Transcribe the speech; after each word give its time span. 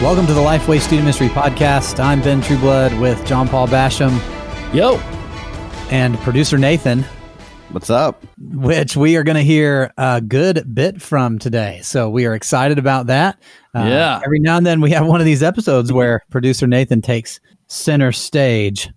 Welcome 0.00 0.26
to 0.28 0.32
the 0.32 0.40
Lifeway 0.40 0.80
Student 0.80 1.02
Ministry 1.02 1.28
Podcast. 1.28 2.02
I'm 2.02 2.22
Ben 2.22 2.40
Trueblood 2.40 2.98
with 3.02 3.22
John 3.26 3.46
Paul 3.46 3.68
Basham. 3.68 4.18
Yo. 4.74 4.96
And 5.90 6.16
producer 6.20 6.56
Nathan. 6.56 7.04
What's 7.68 7.90
up? 7.90 8.24
Which 8.38 8.96
we 8.96 9.18
are 9.18 9.22
going 9.22 9.36
to 9.36 9.42
hear 9.42 9.92
a 9.98 10.22
good 10.22 10.74
bit 10.74 11.02
from 11.02 11.38
today. 11.38 11.80
So 11.82 12.08
we 12.08 12.24
are 12.24 12.34
excited 12.34 12.78
about 12.78 13.08
that. 13.08 13.42
Uh, 13.74 13.84
yeah. 13.84 14.22
Every 14.24 14.38
now 14.38 14.56
and 14.56 14.64
then 14.64 14.80
we 14.80 14.90
have 14.92 15.06
one 15.06 15.20
of 15.20 15.26
these 15.26 15.42
episodes 15.42 15.92
where 15.92 16.22
producer 16.30 16.66
Nathan 16.66 17.02
takes 17.02 17.38
center 17.66 18.10
stage. 18.10 18.88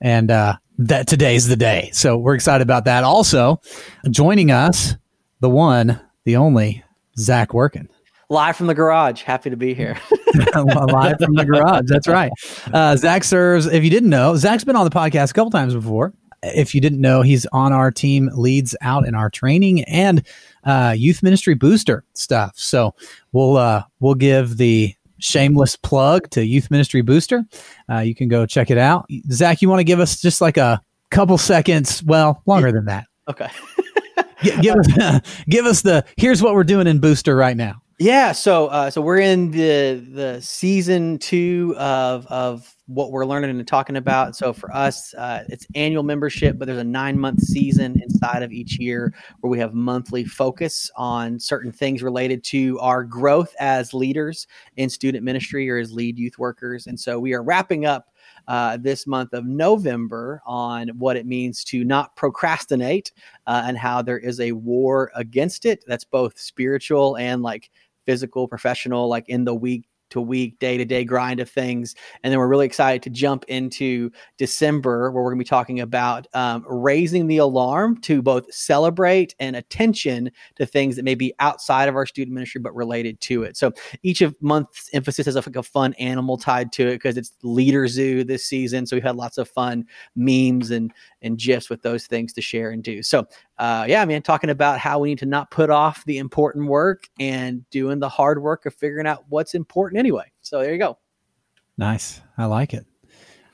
And 0.00 0.30
uh, 0.30 0.58
that 0.78 1.08
today's 1.08 1.48
the 1.48 1.56
day. 1.56 1.90
So 1.92 2.16
we're 2.16 2.36
excited 2.36 2.62
about 2.62 2.84
that. 2.84 3.02
Also, 3.02 3.60
joining 4.08 4.52
us, 4.52 4.94
the 5.40 5.50
one, 5.50 6.00
the 6.22 6.36
only, 6.36 6.84
Zac 7.18 7.48
Workun 7.48 7.88
live 8.34 8.56
from 8.56 8.66
the 8.66 8.74
garage. 8.74 9.22
Happy 9.22 9.48
to 9.48 9.56
be 9.56 9.72
here. 9.72 9.96
live 10.54 11.16
from 11.18 11.34
the 11.34 11.46
garage. 11.46 11.84
That's 11.86 12.08
right. 12.08 12.32
Uh, 12.72 12.96
Zac 12.96 13.24
serves, 13.24 13.66
if 13.66 13.82
you 13.84 13.90
didn't 13.90 14.10
know, 14.10 14.36
Zac's 14.36 14.64
been 14.64 14.76
on 14.76 14.84
the 14.84 14.90
podcast 14.90 15.30
a 15.30 15.34
couple 15.34 15.50
times 15.50 15.72
before. 15.72 16.12
If 16.42 16.74
you 16.74 16.80
didn't 16.80 17.00
know, 17.00 17.22
he's 17.22 17.46
on 17.46 17.72
our 17.72 17.90
team, 17.90 18.28
leads 18.34 18.76
out 18.82 19.06
in 19.06 19.14
our 19.14 19.30
training 19.30 19.84
and 19.84 20.26
uh, 20.64 20.94
youth 20.96 21.22
ministry 21.22 21.54
booster 21.54 22.04
stuff. 22.12 22.52
So 22.56 22.94
we'll 23.32 23.56
uh, 23.56 23.84
we'll 24.00 24.14
give 24.14 24.58
the 24.58 24.94
shameless 25.20 25.76
plug 25.76 26.28
to 26.30 26.44
Youth 26.44 26.70
Ministry 26.70 27.00
Booster. 27.00 27.44
Uh, 27.90 28.00
you 28.00 28.14
can 28.14 28.28
go 28.28 28.44
check 28.44 28.70
it 28.70 28.76
out. 28.76 29.06
Zac, 29.30 29.62
you 29.62 29.70
want 29.70 29.80
to 29.80 29.84
give 29.84 30.00
us 30.00 30.20
just 30.20 30.42
like 30.42 30.58
a 30.58 30.82
couple 31.10 31.38
seconds? 31.38 32.02
Well, 32.02 32.42
longer 32.44 32.72
than 32.72 32.84
that. 32.86 33.06
Okay. 33.28 33.48
give, 34.60 34.76
us, 34.76 35.20
give 35.48 35.64
us 35.64 35.80
the 35.80 36.04
here's 36.18 36.42
what 36.42 36.52
we're 36.52 36.64
doing 36.64 36.86
in 36.86 36.98
Booster 36.98 37.36
right 37.36 37.56
now. 37.56 37.80
Yeah, 37.98 38.32
so 38.32 38.66
uh, 38.68 38.90
so 38.90 39.00
we're 39.00 39.18
in 39.20 39.52
the 39.52 40.04
the 40.12 40.40
season 40.40 41.18
two 41.18 41.76
of 41.78 42.26
of 42.26 42.74
what 42.86 43.12
we're 43.12 43.24
learning 43.24 43.50
and 43.50 43.68
talking 43.68 43.96
about. 43.96 44.34
So 44.34 44.52
for 44.52 44.74
us, 44.74 45.14
uh, 45.14 45.44
it's 45.48 45.64
annual 45.76 46.02
membership, 46.02 46.58
but 46.58 46.66
there's 46.66 46.78
a 46.78 46.84
nine 46.84 47.18
month 47.18 47.40
season 47.40 48.00
inside 48.02 48.42
of 48.42 48.52
each 48.52 48.80
year 48.80 49.14
where 49.40 49.50
we 49.50 49.60
have 49.60 49.74
monthly 49.74 50.24
focus 50.24 50.90
on 50.96 51.38
certain 51.38 51.70
things 51.70 52.02
related 52.02 52.42
to 52.44 52.78
our 52.80 53.04
growth 53.04 53.54
as 53.60 53.94
leaders 53.94 54.48
in 54.76 54.90
student 54.90 55.24
ministry 55.24 55.70
or 55.70 55.78
as 55.78 55.92
lead 55.92 56.18
youth 56.18 56.36
workers. 56.36 56.88
And 56.88 56.98
so 56.98 57.20
we 57.20 57.32
are 57.32 57.44
wrapping 57.44 57.86
up 57.86 58.08
uh, 58.48 58.76
this 58.76 59.06
month 59.06 59.32
of 59.32 59.46
November 59.46 60.42
on 60.46 60.88
what 60.98 61.16
it 61.16 61.26
means 61.26 61.64
to 61.64 61.84
not 61.84 62.14
procrastinate 62.16 63.12
uh, 63.46 63.64
and 63.66 63.78
how 63.78 64.02
there 64.02 64.18
is 64.18 64.40
a 64.40 64.52
war 64.52 65.10
against 65.14 65.64
it. 65.64 65.84
That's 65.86 66.04
both 66.04 66.38
spiritual 66.38 67.16
and 67.16 67.42
like 67.42 67.70
physical, 68.06 68.46
professional, 68.46 69.08
like 69.08 69.28
in 69.28 69.44
the 69.44 69.54
week 69.54 69.88
to 70.14 70.20
week, 70.20 70.58
day 70.58 70.76
to 70.76 70.84
day 70.84 71.04
grind 71.04 71.40
of 71.40 71.50
things. 71.50 71.94
And 72.22 72.32
then 72.32 72.38
we're 72.38 72.48
really 72.48 72.66
excited 72.66 73.02
to 73.02 73.10
jump 73.10 73.44
into 73.48 74.10
December, 74.38 75.10
where 75.10 75.22
we're 75.22 75.30
going 75.30 75.38
to 75.38 75.44
be 75.44 75.48
talking 75.48 75.80
about 75.80 76.26
um, 76.34 76.64
raising 76.66 77.26
the 77.26 77.38
alarm 77.38 78.00
to 78.02 78.22
both 78.22 78.52
celebrate 78.52 79.34
and 79.38 79.56
attention 79.56 80.30
to 80.56 80.66
things 80.66 80.96
that 80.96 81.04
may 81.04 81.14
be 81.14 81.34
outside 81.38 81.88
of 81.88 81.96
our 81.96 82.06
student 82.06 82.34
ministry, 82.34 82.60
but 82.60 82.74
related 82.74 83.20
to 83.20 83.42
it. 83.42 83.56
So 83.56 83.72
each 84.02 84.22
of 84.22 84.34
month's 84.40 84.88
emphasis 84.92 85.26
has 85.26 85.36
a, 85.36 85.40
like 85.40 85.56
a 85.56 85.62
fun 85.62 85.92
animal 85.94 86.38
tied 86.38 86.72
to 86.72 86.88
it 86.88 86.94
because 86.94 87.16
it's 87.16 87.32
Leader 87.42 87.86
Zoo 87.86 88.24
this 88.24 88.44
season. 88.44 88.86
So 88.86 88.96
we've 88.96 89.02
had 89.02 89.16
lots 89.16 89.38
of 89.38 89.48
fun 89.48 89.86
memes 90.16 90.70
and 90.70 90.92
and 91.22 91.38
gifs 91.38 91.70
with 91.70 91.82
those 91.82 92.06
things 92.06 92.32
to 92.34 92.40
share 92.40 92.70
and 92.70 92.82
do. 92.82 93.02
So 93.02 93.26
uh, 93.58 93.84
yeah, 93.88 94.04
man, 94.04 94.22
talking 94.22 94.50
about 94.50 94.78
how 94.78 94.98
we 94.98 95.10
need 95.10 95.18
to 95.18 95.26
not 95.26 95.50
put 95.50 95.70
off 95.70 96.04
the 96.04 96.18
important 96.18 96.66
work 96.66 97.08
and 97.20 97.68
doing 97.70 98.00
the 98.00 98.08
hard 98.08 98.42
work 98.42 98.66
of 98.66 98.74
figuring 98.74 99.06
out 99.06 99.24
what's 99.28 99.54
important 99.54 99.98
anyway. 99.98 100.30
So 100.40 100.60
there 100.60 100.72
you 100.72 100.78
go. 100.78 100.98
Nice. 101.76 102.20
I 102.36 102.46
like 102.46 102.74
it. 102.74 102.86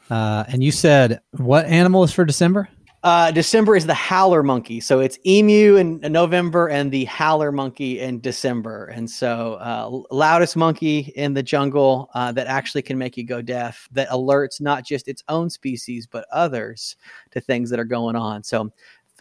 Uh, 0.09 0.45
and 0.49 0.63
you 0.63 0.73
said 0.73 1.21
what 1.33 1.67
animal 1.67 2.03
is 2.03 2.13
for 2.13 2.25
December? 2.25 2.69
Uh, 3.03 3.31
December 3.31 3.77
is 3.77 3.87
the 3.87 3.95
howler 3.95 4.43
monkey. 4.43 4.79
So 4.79 5.01
it's 5.01 5.19
emu 5.25 5.77
in 5.77 6.01
November 6.01 6.69
and 6.69 6.93
the 6.93 7.07
howler 7.07 7.51
monkey 7.51 7.99
in 7.99 8.21
December. 8.21 8.87
And 8.87 9.09
so, 9.09 9.55
uh, 9.55 10.15
loudest 10.15 10.55
monkey 10.55 11.11
in 11.17 11.33
the 11.33 11.43
jungle 11.43 12.11
uh, 12.13 12.31
that 12.33 12.47
actually 12.47 12.83
can 12.83 12.99
make 12.99 13.17
you 13.17 13.25
go 13.25 13.41
deaf, 13.41 13.89
that 13.93 14.11
alerts 14.11 14.61
not 14.61 14.85
just 14.85 15.09
its 15.09 15.23
own 15.29 15.49
species, 15.49 16.07
but 16.07 16.27
others 16.31 16.97
to 17.31 17.41
things 17.41 17.71
that 17.71 17.81
are 17.81 17.85
going 17.85 18.17
on. 18.17 18.43
So 18.43 18.71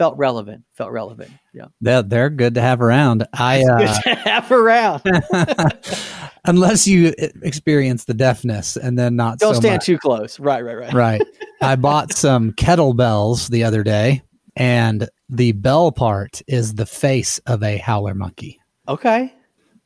felt 0.00 0.16
relevant. 0.16 0.64
Felt 0.72 0.92
relevant. 0.92 1.30
Yeah, 1.52 1.66
they're, 1.82 2.02
they're 2.02 2.30
good 2.30 2.54
to 2.54 2.62
have 2.62 2.80
around. 2.80 3.26
I 3.34 3.62
uh, 3.62 3.78
good 3.78 4.02
to 4.04 4.14
have 4.14 4.50
around. 4.50 5.02
unless 6.46 6.86
you 6.86 7.12
experience 7.42 8.04
the 8.04 8.14
deafness, 8.14 8.78
and 8.78 8.98
then 8.98 9.14
not. 9.14 9.38
Don't 9.38 9.56
so 9.56 9.60
stand 9.60 9.74
much. 9.74 9.84
too 9.84 9.98
close. 9.98 10.40
Right, 10.40 10.64
right, 10.64 10.78
right. 10.78 10.94
Right. 10.94 11.22
I 11.60 11.76
bought 11.76 12.14
some 12.14 12.52
kettlebells 12.52 13.50
the 13.50 13.64
other 13.64 13.82
day, 13.82 14.22
and 14.56 15.06
the 15.28 15.52
bell 15.52 15.92
part 15.92 16.40
is 16.48 16.76
the 16.76 16.86
face 16.86 17.38
of 17.40 17.62
a 17.62 17.76
howler 17.76 18.14
monkey. 18.14 18.58
Okay. 18.88 19.34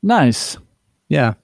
Nice. 0.01 0.57
Yeah. 1.09 1.35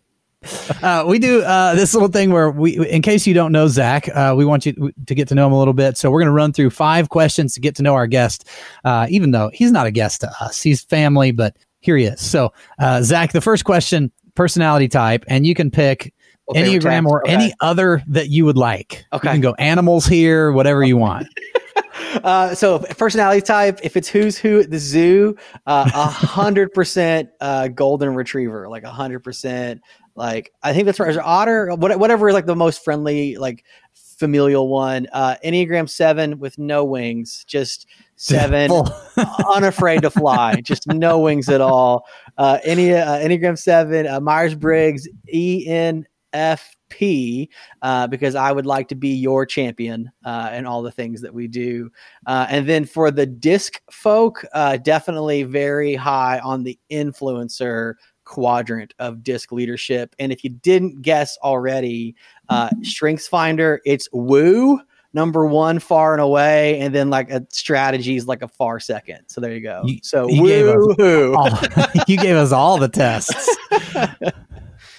Uh, 0.82 1.04
we 1.06 1.18
do 1.18 1.42
uh, 1.42 1.74
this 1.74 1.92
little 1.92 2.08
thing 2.08 2.30
where 2.30 2.50
we, 2.50 2.88
in 2.88 3.02
case 3.02 3.26
you 3.26 3.34
don't 3.34 3.52
know 3.52 3.68
Zac, 3.68 4.08
uh, 4.14 4.34
we 4.34 4.46
want 4.46 4.64
you 4.64 4.92
to 5.04 5.14
get 5.14 5.28
to 5.28 5.34
know 5.34 5.46
him 5.46 5.52
a 5.52 5.58
little 5.58 5.74
bit. 5.74 5.98
So 5.98 6.10
we're 6.10 6.20
going 6.20 6.28
to 6.28 6.32
run 6.32 6.54
through 6.54 6.70
five 6.70 7.10
questions 7.10 7.52
to 7.54 7.60
get 7.60 7.74
to 7.76 7.82
know 7.82 7.94
our 7.94 8.06
guest, 8.06 8.48
uh, 8.84 9.06
even 9.10 9.32
though 9.32 9.50
he's 9.52 9.72
not 9.72 9.86
a 9.86 9.90
guest 9.90 10.22
to 10.22 10.32
us. 10.40 10.62
He's 10.62 10.82
family, 10.82 11.32
but 11.32 11.54
here 11.80 11.98
he 11.98 12.04
is. 12.04 12.20
So, 12.22 12.54
uh, 12.78 13.02
Zac, 13.02 13.32
the 13.32 13.42
first 13.42 13.66
question, 13.66 14.10
personality 14.34 14.88
type, 14.88 15.22
and 15.28 15.46
you 15.46 15.54
can 15.54 15.70
pick 15.70 16.14
okay, 16.48 16.62
Enneagram 16.62 17.04
or 17.04 17.22
okay. 17.22 17.32
any 17.32 17.52
other 17.60 18.02
that 18.06 18.30
you 18.30 18.46
would 18.46 18.56
like. 18.56 19.04
Okay. 19.12 19.28
You 19.28 19.32
can 19.34 19.40
go 19.42 19.54
animals 19.58 20.06
here, 20.06 20.52
whatever 20.52 20.82
you 20.82 20.96
want. 20.96 21.26
Uh, 22.24 22.54
so 22.54 22.78
personality 22.78 23.40
type, 23.40 23.80
if 23.82 23.96
it's 23.96 24.08
who's 24.08 24.36
who 24.36 24.60
at 24.60 24.70
the 24.70 24.78
zoo, 24.78 25.36
a 25.66 25.88
hundred 25.88 26.72
percent 26.72 27.30
golden 27.74 28.14
retriever, 28.14 28.68
like 28.68 28.84
a 28.84 28.90
hundred 28.90 29.20
percent 29.20 29.80
like 30.20 30.52
I 30.62 30.72
think 30.72 30.86
that's 30.86 31.00
right. 31.00 31.16
Otter, 31.16 31.74
whatever 31.74 32.28
is 32.28 32.34
like 32.34 32.46
the 32.46 32.56
most 32.56 32.84
friendly, 32.84 33.36
like 33.36 33.64
familial 33.94 34.68
one. 34.68 35.06
Uh, 35.12 35.36
Enneagram 35.44 35.88
seven 35.88 36.38
with 36.38 36.58
no 36.58 36.84
wings, 36.84 37.44
just 37.46 37.86
seven, 38.16 38.70
unafraid 39.48 40.02
to 40.02 40.10
fly, 40.10 40.60
just 40.60 40.86
no 40.88 41.18
wings 41.18 41.48
at 41.48 41.62
all. 41.62 42.06
Uh, 42.36 42.58
any 42.64 42.92
uh, 42.92 43.18
Enneagram 43.18 43.58
seven, 43.58 44.06
uh, 44.06 44.20
Myers 44.20 44.54
Briggs, 44.54 45.08
E 45.32 45.66
N 45.66 46.06
F 46.34 46.76
P, 46.90 47.48
uh, 47.82 48.06
because 48.06 48.34
I 48.34 48.52
would 48.52 48.66
like 48.66 48.88
to 48.88 48.94
be 48.94 49.08
your 49.08 49.46
champion 49.46 50.10
uh, 50.24 50.50
in 50.52 50.66
all 50.66 50.82
the 50.82 50.90
things 50.90 51.22
that 51.22 51.32
we 51.32 51.48
do. 51.48 51.90
Uh, 52.26 52.46
and 52.50 52.68
then 52.68 52.84
for 52.84 53.10
the 53.10 53.26
disc 53.26 53.80
folk, 53.90 54.44
uh, 54.52 54.76
definitely 54.76 55.44
very 55.44 55.94
high 55.94 56.38
on 56.40 56.62
the 56.62 56.78
influencer 56.90 57.94
quadrant 58.24 58.94
of 58.98 59.24
disc 59.24 59.50
leadership. 59.50 60.14
And 60.18 60.30
if 60.30 60.44
you 60.44 60.50
didn't 60.50 61.02
guess 61.02 61.38
already, 61.42 62.14
uh, 62.48 62.70
Strengths 62.82 63.26
Finder, 63.26 63.80
it's 63.84 64.08
woo 64.12 64.80
number 65.12 65.46
one 65.46 65.78
far 65.78 66.12
and 66.12 66.22
away, 66.22 66.78
and 66.78 66.94
then 66.94 67.10
like 67.10 67.30
a 67.30 67.44
strategy 67.50 68.16
is 68.16 68.26
like 68.26 68.42
a 68.42 68.48
far 68.48 68.78
second. 68.78 69.20
So 69.26 69.40
there 69.40 69.52
you 69.52 69.60
go. 69.60 69.82
You, 69.84 69.98
so 70.02 70.28
you 70.28 70.42
woo 70.98 71.34
all, 71.34 71.50
you 72.06 72.16
gave 72.16 72.36
us 72.36 72.52
all 72.52 72.78
the 72.78 72.88
tests. 72.88 73.56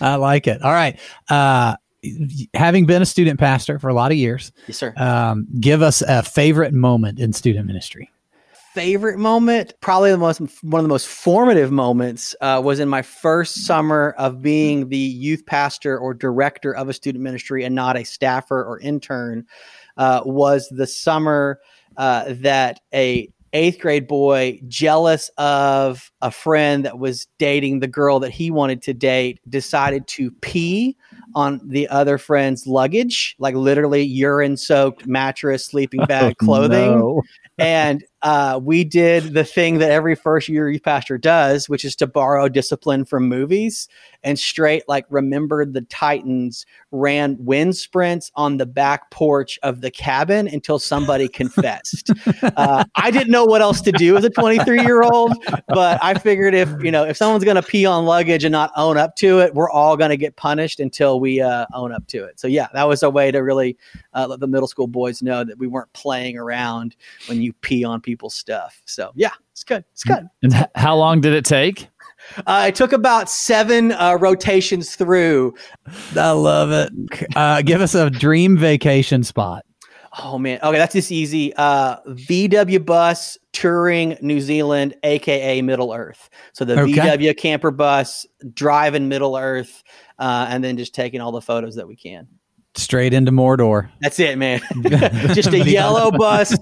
I 0.01 0.15
like 0.15 0.47
it. 0.47 0.61
All 0.61 0.71
right. 0.71 0.99
Uh, 1.29 1.75
having 2.53 2.85
been 2.85 3.01
a 3.01 3.05
student 3.05 3.39
pastor 3.39 3.79
for 3.79 3.89
a 3.89 3.93
lot 3.93 4.11
of 4.11 4.17
years, 4.17 4.51
yes, 4.67 4.77
sir. 4.77 4.93
Um, 4.97 5.47
give 5.59 5.81
us 5.81 6.01
a 6.01 6.23
favorite 6.23 6.73
moment 6.73 7.19
in 7.19 7.31
student 7.33 7.67
ministry 7.67 8.09
favorite 8.73 9.19
moment, 9.19 9.73
probably 9.81 10.11
the 10.11 10.17
most 10.17 10.39
one 10.63 10.79
of 10.79 10.83
the 10.83 10.93
most 10.93 11.07
formative 11.07 11.71
moments, 11.71 12.35
uh, 12.41 12.61
was 12.63 12.79
in 12.79 12.87
my 12.87 13.01
first 13.01 13.65
summer 13.65 14.15
of 14.17 14.41
being 14.41 14.87
the 14.87 14.97
youth 14.97 15.45
pastor 15.45 15.97
or 15.97 16.13
director 16.13 16.73
of 16.73 16.87
a 16.87 16.93
student 16.93 17.21
ministry 17.21 17.65
and 17.65 17.75
not 17.75 17.97
a 17.97 18.03
staffer 18.03 18.63
or 18.63 18.79
intern. 18.79 19.45
Uh, 19.97 20.21
was 20.25 20.69
the 20.69 20.87
summer 20.87 21.59
uh, 21.97 22.25
that 22.29 22.79
a 22.93 23.29
eighth 23.53 23.79
grade 23.79 24.07
boy, 24.07 24.59
jealous 24.67 25.29
of 25.37 26.11
a 26.21 26.31
friend 26.31 26.85
that 26.85 26.99
was 26.99 27.27
dating 27.37 27.79
the 27.79 27.87
girl 27.87 28.19
that 28.19 28.31
he 28.31 28.51
wanted 28.51 28.81
to 28.83 28.93
date, 28.93 29.39
decided 29.49 30.07
to 30.07 30.31
pee 30.41 30.95
on 31.35 31.61
the 31.63 31.87
other 31.89 32.17
friend's 32.17 32.67
luggage, 32.67 33.35
like 33.39 33.55
literally 33.55 34.03
urine 34.03 34.57
soaked 34.57 35.05
mattress, 35.07 35.65
sleeping 35.65 36.01
oh, 36.03 36.05
bag, 36.05 36.37
clothing. 36.37 36.89
Oh, 36.89 36.97
no. 36.97 37.23
and 37.63 38.03
uh, 38.23 38.59
we 38.61 38.83
did 38.83 39.33
the 39.33 39.43
thing 39.43 39.79
that 39.79 39.91
every 39.91 40.15
first 40.15 40.47
year 40.47 40.69
youth 40.69 40.83
pastor 40.83 41.17
does, 41.17 41.67
which 41.67 41.83
is 41.83 41.95
to 41.97 42.07
borrow 42.07 42.47
discipline 42.47 43.05
from 43.05 43.27
movies 43.27 43.87
and 44.23 44.37
straight 44.37 44.83
like 44.87 45.05
remembered 45.09 45.73
the 45.73 45.81
Titans 45.81 46.65
ran 46.91 47.37
wind 47.39 47.75
sprints 47.75 48.31
on 48.35 48.57
the 48.57 48.65
back 48.65 49.09
porch 49.11 49.57
of 49.63 49.81
the 49.81 49.89
cabin 49.89 50.47
until 50.47 50.77
somebody 50.77 51.27
confessed. 51.41 52.11
Uh, 52.43 52.83
I 52.95 53.11
didn't 53.11 53.31
know 53.31 53.45
what 53.45 53.61
else 53.61 53.81
to 53.81 53.91
do 53.91 54.17
as 54.17 54.23
a 54.23 54.29
23 54.29 54.81
year 54.81 55.01
old, 55.01 55.33
but 55.67 55.99
I 56.03 56.13
figured 56.15 56.53
if 56.53 56.69
you 56.83 56.91
know 56.91 57.03
if 57.03 57.17
someone's 57.17 57.43
going 57.43 57.55
to 57.55 57.63
pee 57.63 57.85
on 57.85 58.05
luggage 58.05 58.43
and 58.43 58.51
not 58.51 58.71
own 58.75 58.97
up 58.97 59.15
to 59.17 59.39
it, 59.39 59.53
we're 59.55 59.69
all 59.69 59.97
going 59.97 60.09
to 60.09 60.17
get 60.17 60.35
punished 60.35 60.79
until 60.79 61.19
we 61.19 61.41
uh, 61.41 61.65
own 61.73 61.91
up 61.91 62.05
to 62.07 62.23
it. 62.25 62.39
So 62.39 62.47
yeah, 62.47 62.67
that 62.73 62.87
was 62.87 63.03
a 63.03 63.09
way 63.09 63.31
to 63.31 63.39
really 63.39 63.77
uh, 64.13 64.27
let 64.27 64.39
the 64.39 64.47
middle 64.47 64.67
school 64.67 64.87
boys 64.87 65.21
know 65.21 65.43
that 65.43 65.57
we 65.57 65.67
weren't 65.67 65.91
playing 65.93 66.37
around 66.37 66.95
when 67.27 67.41
you 67.41 67.53
pee 67.61 67.83
on 67.83 68.01
people's 68.01 68.35
stuff. 68.35 68.81
So 68.85 69.11
yeah, 69.15 69.31
it's 69.51 69.63
good. 69.63 69.83
It's 69.93 70.03
good. 70.03 70.27
And 70.43 70.67
how 70.75 70.95
long 70.95 71.21
did 71.21 71.33
it 71.33 71.45
take? 71.45 71.87
Uh, 72.45 72.65
it 72.67 72.75
took 72.75 72.93
about 72.93 73.29
seven 73.29 73.91
uh, 73.93 74.13
rotations 74.19 74.95
through. 74.95 75.53
I 76.15 76.31
love 76.31 76.71
it. 76.71 76.91
Uh, 77.35 77.61
give 77.63 77.81
us 77.81 77.95
a 77.95 78.09
dream 78.09 78.57
vacation 78.57 79.23
spot. 79.23 79.65
Oh 80.21 80.37
man, 80.37 80.59
okay, 80.61 80.77
that's 80.77 80.93
just 80.93 81.11
easy. 81.11 81.53
Uh, 81.55 82.01
VW 82.01 82.85
bus 82.85 83.37
touring 83.53 84.17
New 84.21 84.41
Zealand, 84.41 84.93
aka 85.03 85.61
Middle 85.61 85.93
Earth. 85.93 86.29
So 86.51 86.65
the 86.65 86.81
Okay. 86.81 86.91
VW 86.91 87.35
camper 87.37 87.71
bus 87.71 88.25
driving 88.53 89.07
Middle 89.07 89.37
Earth, 89.37 89.83
uh, 90.19 90.47
and 90.49 90.61
then 90.63 90.75
just 90.75 90.93
taking 90.93 91.21
all 91.21 91.31
the 91.31 91.41
photos 91.41 91.75
that 91.75 91.87
we 91.87 91.95
can. 91.95 92.27
Straight 92.75 93.13
into 93.13 93.31
Mordor. 93.31 93.89
That's 93.99 94.19
it, 94.19 94.37
man. 94.37 94.61
just 95.33 95.51
a 95.51 95.59
yellow 95.59 96.09
bus, 96.17 96.55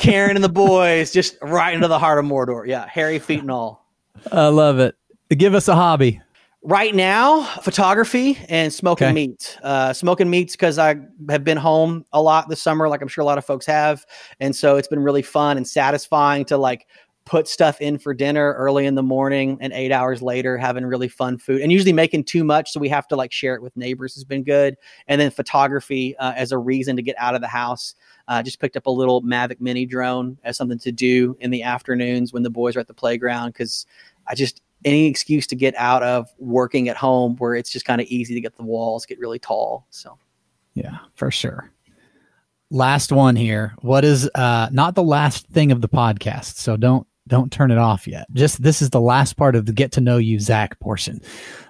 Karen 0.00 0.36
and 0.36 0.42
the 0.44 0.48
boys, 0.48 1.12
just 1.12 1.36
right 1.40 1.72
into 1.74 1.86
the 1.88 1.98
heart 2.00 2.18
of 2.18 2.24
Mordor. 2.24 2.66
Yeah, 2.66 2.86
hairy 2.88 3.18
feet 3.20 3.40
and 3.40 3.50
all. 3.50 3.86
I 4.32 4.48
love 4.48 4.78
it. 4.80 4.96
Give 5.30 5.54
us 5.54 5.68
a 5.68 5.74
hobby. 5.74 6.20
Right 6.64 6.94
now, 6.94 7.42
photography 7.62 8.38
and 8.48 8.72
smoking 8.72 9.06
Okay. 9.08 9.14
meat. 9.14 9.58
Uh, 9.64 9.92
smoking 9.92 10.30
meats 10.30 10.54
because 10.54 10.78
I 10.78 10.94
have 11.28 11.42
been 11.42 11.56
home 11.56 12.04
a 12.12 12.22
lot 12.22 12.48
this 12.48 12.62
summer, 12.62 12.88
like 12.88 13.02
I'm 13.02 13.08
sure 13.08 13.22
a 13.22 13.24
lot 13.24 13.38
of 13.38 13.44
folks 13.44 13.66
have, 13.66 14.04
and 14.38 14.54
so 14.54 14.76
it's 14.76 14.86
been 14.86 15.02
really 15.02 15.22
fun 15.22 15.56
and 15.56 15.66
satisfying 15.66 16.44
to 16.46 16.56
like 16.56 16.86
put 17.24 17.46
stuff 17.46 17.80
in 17.80 17.98
for 17.98 18.12
dinner 18.12 18.52
early 18.54 18.86
in 18.86 18.94
the 18.94 19.02
morning 19.02 19.56
and 19.60 19.72
eight 19.72 19.92
hours 19.92 20.22
later 20.22 20.56
having 20.56 20.84
really 20.84 21.08
fun 21.08 21.38
food 21.38 21.60
and 21.60 21.70
usually 21.70 21.92
making 21.92 22.24
too 22.24 22.42
much 22.42 22.70
so 22.70 22.80
we 22.80 22.88
have 22.88 23.06
to 23.06 23.16
like 23.16 23.32
share 23.32 23.54
it 23.54 23.62
with 23.62 23.76
neighbors 23.76 24.14
has 24.14 24.24
been 24.24 24.42
good 24.42 24.76
and 25.06 25.20
then 25.20 25.30
photography 25.30 26.16
uh, 26.16 26.32
as 26.36 26.52
a 26.52 26.58
reason 26.58 26.96
to 26.96 27.02
get 27.02 27.14
out 27.18 27.34
of 27.34 27.40
the 27.40 27.46
house 27.46 27.94
uh, 28.28 28.42
just 28.42 28.60
picked 28.60 28.76
up 28.76 28.86
a 28.86 28.90
little 28.90 29.22
mavic 29.22 29.60
mini 29.60 29.86
drone 29.86 30.36
as 30.44 30.56
something 30.56 30.78
to 30.78 30.90
do 30.90 31.36
in 31.40 31.50
the 31.50 31.62
afternoons 31.62 32.32
when 32.32 32.42
the 32.42 32.50
boys 32.50 32.76
are 32.76 32.80
at 32.80 32.88
the 32.88 32.94
playground 32.94 33.48
because 33.48 33.86
i 34.26 34.34
just 34.34 34.62
any 34.84 35.06
excuse 35.06 35.46
to 35.46 35.54
get 35.54 35.74
out 35.76 36.02
of 36.02 36.28
working 36.38 36.88
at 36.88 36.96
home 36.96 37.36
where 37.36 37.54
it's 37.54 37.70
just 37.70 37.84
kind 37.84 38.00
of 38.00 38.06
easy 38.08 38.34
to 38.34 38.40
get 38.40 38.56
the 38.56 38.64
walls 38.64 39.06
get 39.06 39.18
really 39.18 39.38
tall 39.38 39.86
so 39.90 40.18
Yeah, 40.74 40.98
for 41.14 41.30
sure. 41.30 41.70
Last 42.70 43.12
one 43.12 43.36
here. 43.36 43.74
What 43.82 44.04
is 44.04 44.30
uh 44.34 44.68
not 44.72 44.94
the 44.94 45.02
last 45.02 45.46
thing 45.48 45.72
of 45.72 45.80
the 45.80 45.88
podcast, 45.88 46.56
so 46.56 46.76
don't 46.76 47.06
don't 47.32 47.50
turn 47.50 47.70
it 47.70 47.78
off 47.78 48.06
yet. 48.06 48.26
Just 48.34 48.62
this 48.62 48.82
is 48.82 48.90
the 48.90 49.00
last 49.00 49.38
part 49.38 49.56
of 49.56 49.64
the 49.64 49.72
get 49.72 49.90
to 49.92 50.02
know 50.02 50.18
you 50.18 50.38
Zac 50.38 50.78
portion. 50.80 51.18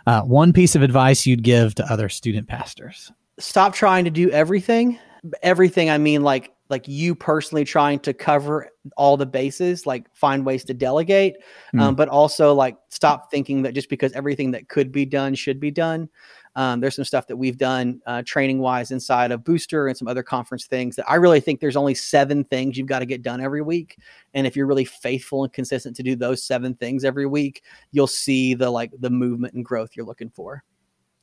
Uh, 0.08 0.22
one 0.22 0.52
piece 0.52 0.74
of 0.74 0.82
advice 0.82 1.24
you'd 1.24 1.44
give 1.44 1.76
to 1.76 1.84
other 1.84 2.08
student 2.08 2.48
pastors. 2.48 3.12
stop 3.38 3.72
trying 3.72 4.04
to 4.04 4.10
do 4.10 4.28
everything 4.30 4.98
everything 5.42 5.88
i 5.88 5.96
mean 5.96 6.22
like 6.22 6.52
like 6.68 6.88
you 6.88 7.14
personally 7.14 7.64
trying 7.64 7.98
to 7.98 8.12
cover 8.12 8.68
all 8.96 9.16
the 9.16 9.26
bases 9.26 9.86
like 9.86 10.06
find 10.14 10.44
ways 10.44 10.64
to 10.64 10.74
delegate 10.74 11.36
um, 11.78 11.94
but 11.94 12.08
also 12.08 12.52
like 12.52 12.76
stop 12.88 13.30
thinking 13.30 13.62
that 13.62 13.72
just 13.72 13.88
because 13.88 14.12
everything 14.12 14.50
that 14.50 14.68
could 14.68 14.90
be 14.90 15.04
done 15.06 15.34
should 15.34 15.60
be 15.60 15.70
done 15.70 16.08
um, 16.54 16.80
there's 16.80 16.94
some 16.94 17.04
stuff 17.04 17.26
that 17.26 17.36
we've 17.36 17.56
done 17.56 18.00
uh, 18.06 18.22
training 18.26 18.58
wise 18.58 18.90
inside 18.90 19.32
of 19.32 19.44
booster 19.44 19.88
and 19.88 19.96
some 19.96 20.08
other 20.08 20.22
conference 20.22 20.66
things 20.66 20.96
that 20.96 21.08
i 21.08 21.14
really 21.14 21.40
think 21.40 21.60
there's 21.60 21.76
only 21.76 21.94
seven 21.94 22.44
things 22.44 22.76
you've 22.76 22.86
got 22.86 23.00
to 23.00 23.06
get 23.06 23.22
done 23.22 23.40
every 23.40 23.62
week 23.62 23.96
and 24.34 24.46
if 24.46 24.56
you're 24.56 24.66
really 24.66 24.84
faithful 24.84 25.44
and 25.44 25.52
consistent 25.52 25.96
to 25.96 26.02
do 26.02 26.16
those 26.16 26.42
seven 26.42 26.74
things 26.74 27.04
every 27.04 27.26
week 27.26 27.62
you'll 27.92 28.06
see 28.06 28.54
the 28.54 28.68
like 28.68 28.90
the 29.00 29.10
movement 29.10 29.54
and 29.54 29.64
growth 29.64 29.90
you're 29.94 30.06
looking 30.06 30.30
for 30.30 30.62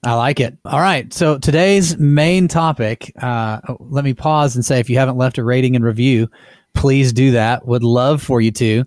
I 0.04 0.14
like 0.14 0.40
it. 0.40 0.58
All 0.64 0.80
right. 0.80 1.12
So 1.14 1.38
today's 1.38 1.98
main 1.98 2.48
topic, 2.48 3.12
uh, 3.22 3.60
oh, 3.68 3.78
let 3.82 4.06
me 4.06 4.14
pause 4.14 4.56
and 4.56 4.64
say 4.64 4.80
if 4.80 4.90
you 4.90 4.98
haven't 4.98 5.18
left 5.18 5.38
a 5.38 5.44
rating 5.44 5.76
and 5.76 5.84
review, 5.84 6.30
please 6.74 7.12
do 7.12 7.32
that. 7.32 7.66
Would 7.66 7.84
love 7.84 8.22
for 8.22 8.40
you 8.40 8.52
to. 8.52 8.86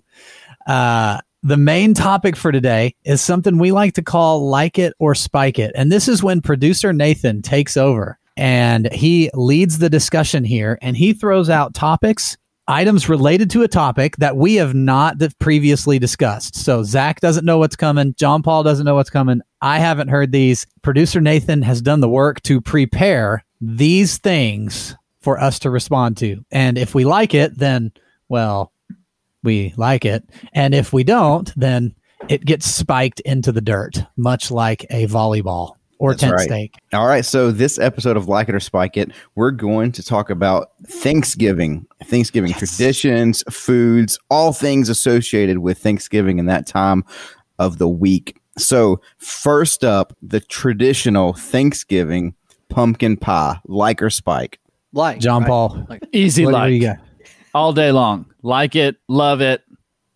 Uh, 0.65 1.19
the 1.43 1.57
main 1.57 1.93
topic 1.93 2.37
for 2.37 2.51
today 2.51 2.95
is 3.03 3.21
something 3.21 3.57
we 3.57 3.71
like 3.71 3.93
to 3.93 4.01
call 4.01 4.47
like 4.47 4.79
it 4.79 4.93
or 4.97 5.13
spike 5.13 5.59
it. 5.59 5.73
And 5.75 5.91
this 5.91 6.07
is 6.07 6.23
when 6.23 6.41
producer 6.41 6.93
Nathan 6.93 7.41
takes 7.41 7.75
over 7.75 8.17
and 8.37 8.91
he 8.93 9.29
leads 9.33 9.77
the 9.77 9.89
discussion 9.89 10.45
here 10.45 10.79
and 10.81 10.95
he 10.95 11.13
throws 11.13 11.49
out 11.49 11.73
topics 11.73 12.37
items 12.67 13.09
related 13.09 13.49
to 13.49 13.63
a 13.63 13.67
topic 13.67 14.15
that 14.17 14.37
we 14.37 14.55
have 14.55 14.73
not 14.73 15.17
previously 15.39 15.99
discussed. 15.99 16.55
So 16.55 16.81
Zac 16.83 17.19
doesn't 17.19 17.45
know 17.45 17.57
what's 17.57 17.75
coming. 17.75 18.15
John 18.17 18.41
Paul 18.41 18.63
doesn't 18.63 18.85
know 18.85 18.95
what's 18.95 19.09
coming. 19.09 19.41
I 19.61 19.79
haven't 19.79 20.07
heard 20.07 20.31
these. 20.31 20.65
Producer 20.81 21.19
Nathan 21.19 21.61
has 21.61 21.81
done 21.81 21.99
the 21.99 22.07
work 22.07 22.41
to 22.43 22.61
prepare 22.61 23.43
these 23.59 24.17
things 24.17 24.95
for 25.19 25.39
us 25.39 25.59
to 25.59 25.69
respond 25.69 26.15
to. 26.17 26.43
And 26.51 26.77
if 26.77 26.95
we 26.95 27.03
like 27.03 27.33
it, 27.33 27.57
then, 27.57 27.91
well, 28.29 28.71
we 29.43 29.73
like 29.77 30.05
it. 30.05 30.23
And 30.53 30.73
if 30.73 30.93
we 30.93 31.03
don't, 31.03 31.51
then 31.55 31.93
it 32.29 32.45
gets 32.45 32.65
spiked 32.65 33.19
into 33.21 33.51
the 33.51 33.61
dirt, 33.61 34.03
much 34.17 34.49
like 34.51 34.85
a 34.89 35.07
volleyball 35.07 35.75
or 35.99 36.11
That's 36.11 36.21
tent 36.21 36.33
right. 36.33 36.45
stake. 36.45 36.75
All 36.93 37.07
right, 37.07 37.23
so 37.23 37.51
this 37.51 37.79
episode 37.79 38.17
of 38.17 38.27
Like 38.27 38.49
It 38.49 38.55
or 38.55 38.59
Spike 38.59 38.97
It, 38.97 39.11
we're 39.35 39.51
going 39.51 39.91
to 39.93 40.03
talk 40.03 40.29
about 40.29 40.71
Thanksgiving, 40.87 41.85
Thanksgiving 42.05 42.53
traditions, 42.53 43.43
foods, 43.49 44.19
all 44.29 44.53
things 44.53 44.89
associated 44.89 45.59
with 45.59 45.77
Thanksgiving 45.77 46.39
and 46.39 46.49
that 46.49 46.67
time 46.67 47.03
of 47.59 47.77
the 47.77 47.87
week. 47.87 48.39
So, 48.57 49.01
first 49.17 49.83
up, 49.83 50.15
the 50.21 50.39
traditional 50.39 51.33
Thanksgiving 51.33 52.35
pumpkin 52.69 53.17
pie, 53.17 53.59
like 53.65 54.01
or 54.01 54.09
spike. 54.09 54.59
like 54.91 55.19
John 55.19 55.43
right? 55.43 55.47
Paul, 55.47 55.87
Easy 56.11 56.45
what, 56.45 56.53
what 56.53 56.59
like 56.59 56.73
you 56.73 56.81
got? 56.81 56.97
all 57.53 57.73
day 57.73 57.91
long. 57.91 58.25
Like 58.43 58.75
it, 58.75 58.97
love 59.07 59.41
it, 59.41 59.63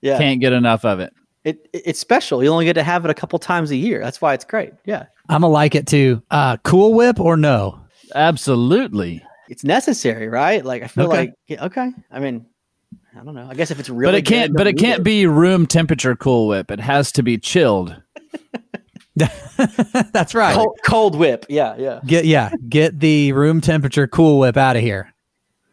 yeah 0.02 0.18
can't 0.18 0.40
get 0.40 0.54
enough 0.54 0.86
of 0.86 1.00
it. 1.00 1.12
it, 1.44 1.68
it- 1.74 1.82
it's 1.86 2.00
special. 2.00 2.44
You 2.44 2.50
only 2.52 2.66
get 2.66 2.74
to 2.74 2.84
have 2.84 3.04
it 3.06 3.10
a 3.12 3.14
couple 3.16 3.40
times 3.40 3.72
a 3.72 3.76
year. 3.76 4.02
That's 4.04 4.22
why 4.22 4.34
it's 4.34 4.46
great. 4.46 4.74
Yeah. 4.86 5.06
I'm 5.30 5.42
going 5.42 5.50
to 5.50 5.54
like 5.54 5.74
it 5.76 5.88
too. 5.88 6.22
Uh, 6.30 6.58
cool 6.58 6.94
Whip 6.94 7.20
or 7.20 7.36
no? 7.38 7.80
Absolutely. 8.16 9.24
It's 9.50 9.64
necessary, 9.64 10.28
right? 10.28 10.64
Like 10.64 10.84
I 10.84 10.88
feel 10.88 11.06
Okay. 11.08 11.18
like 11.18 11.34
yeah, 11.48 11.66
okay. 11.66 11.92
I 12.12 12.20
mean, 12.20 12.46
I 13.20 13.24
don't 13.24 13.34
know. 13.34 13.48
I 13.50 13.54
guess 13.54 13.72
if 13.72 13.80
it's 13.80 13.90
really 13.90 14.12
but 14.12 14.16
it 14.18 14.26
can't 14.26 14.52
good, 14.52 14.58
but 14.58 14.68
it 14.68 14.78
can't 14.78 15.00
need 15.00 15.04
be 15.06 15.26
room 15.26 15.66
temperature 15.66 16.16
cool 16.16 16.48
whip. 16.48 16.70
It 16.70 16.80
has 16.82 17.12
to 17.14 17.24
be 17.24 17.38
chilled. 17.38 17.96
That's 19.16 20.36
right. 20.36 20.54
cold, 20.54 20.78
cold 20.86 21.16
whip. 21.16 21.46
Yeah, 21.50 21.76
yeah. 21.78 22.00
Get 22.06 22.26
yeah, 22.26 22.52
get 22.70 23.00
the 23.00 23.32
room 23.34 23.62
temperature 23.62 24.08
Cool 24.08 24.38
Whip 24.40 24.58
out 24.58 24.76
of 24.76 24.84
here. 24.84 25.12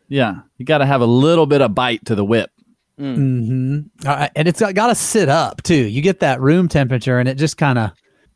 Yeah. 0.08 0.40
You 0.58 0.64
got 0.66 0.78
to 0.78 0.86
have 0.86 1.00
a 1.00 1.06
little 1.06 1.46
bit 1.46 1.60
of 1.60 1.74
bite 1.74 2.04
to 2.06 2.14
the 2.14 2.24
whip. 2.24 2.50
hmm 2.98 3.80
Uh, 4.06 4.28
and 4.36 4.46
it's 4.48 4.60
got 4.60 4.86
to 4.88 4.94
sit 4.94 5.28
up 5.28 5.62
too. 5.62 5.74
You 5.74 6.02
get 6.02 6.20
that 6.20 6.40
room 6.40 6.68
temperature, 6.68 7.18
and 7.18 7.28
it 7.28 7.36
just 7.36 7.56
kind 7.56 7.78
of 7.78 7.90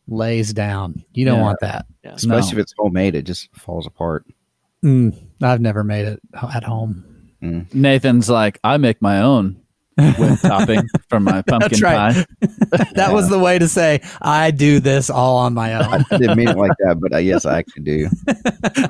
lays 0.08 0.52
down. 0.52 1.04
You 1.12 1.24
don't 1.26 1.38
Yeah. 1.38 1.42
want 1.44 1.58
that. 1.60 1.86
Especially 2.04 2.52
No. 2.54 2.58
if 2.58 2.62
it's 2.62 2.74
homemade, 2.78 3.14
it 3.14 3.22
just 3.22 3.48
falls 3.54 3.86
apart. 3.86 4.24
Mm, 4.84 5.14
I've 5.42 5.60
never 5.60 5.84
made 5.84 6.06
it 6.06 6.20
at 6.54 6.64
home. 6.64 7.04
Nathan's 7.40 8.28
like, 8.28 8.58
I 8.64 8.78
make 8.78 9.00
my 9.02 9.20
own 9.20 9.60
whip 9.98 10.38
topping 10.40 10.88
for 11.08 11.20
my 11.20 11.42
pumpkin 11.46 11.80
right. 11.80 12.14
pie. 12.14 12.46
that 12.94 13.12
was 13.12 13.28
the 13.28 13.38
way 13.38 13.58
to 13.58 13.68
say 13.68 14.00
I 14.22 14.50
do 14.50 14.80
this 14.80 15.10
all 15.10 15.36
on 15.36 15.54
my 15.54 15.74
own. 15.74 16.04
I 16.10 16.18
didn't 16.18 16.36
mean 16.36 16.48
it 16.48 16.56
like 16.56 16.72
that, 16.84 17.00
but 17.00 17.12
uh, 17.14 17.18
yes, 17.18 17.44
I 17.46 17.58
actually 17.58 17.82
do. 17.84 18.08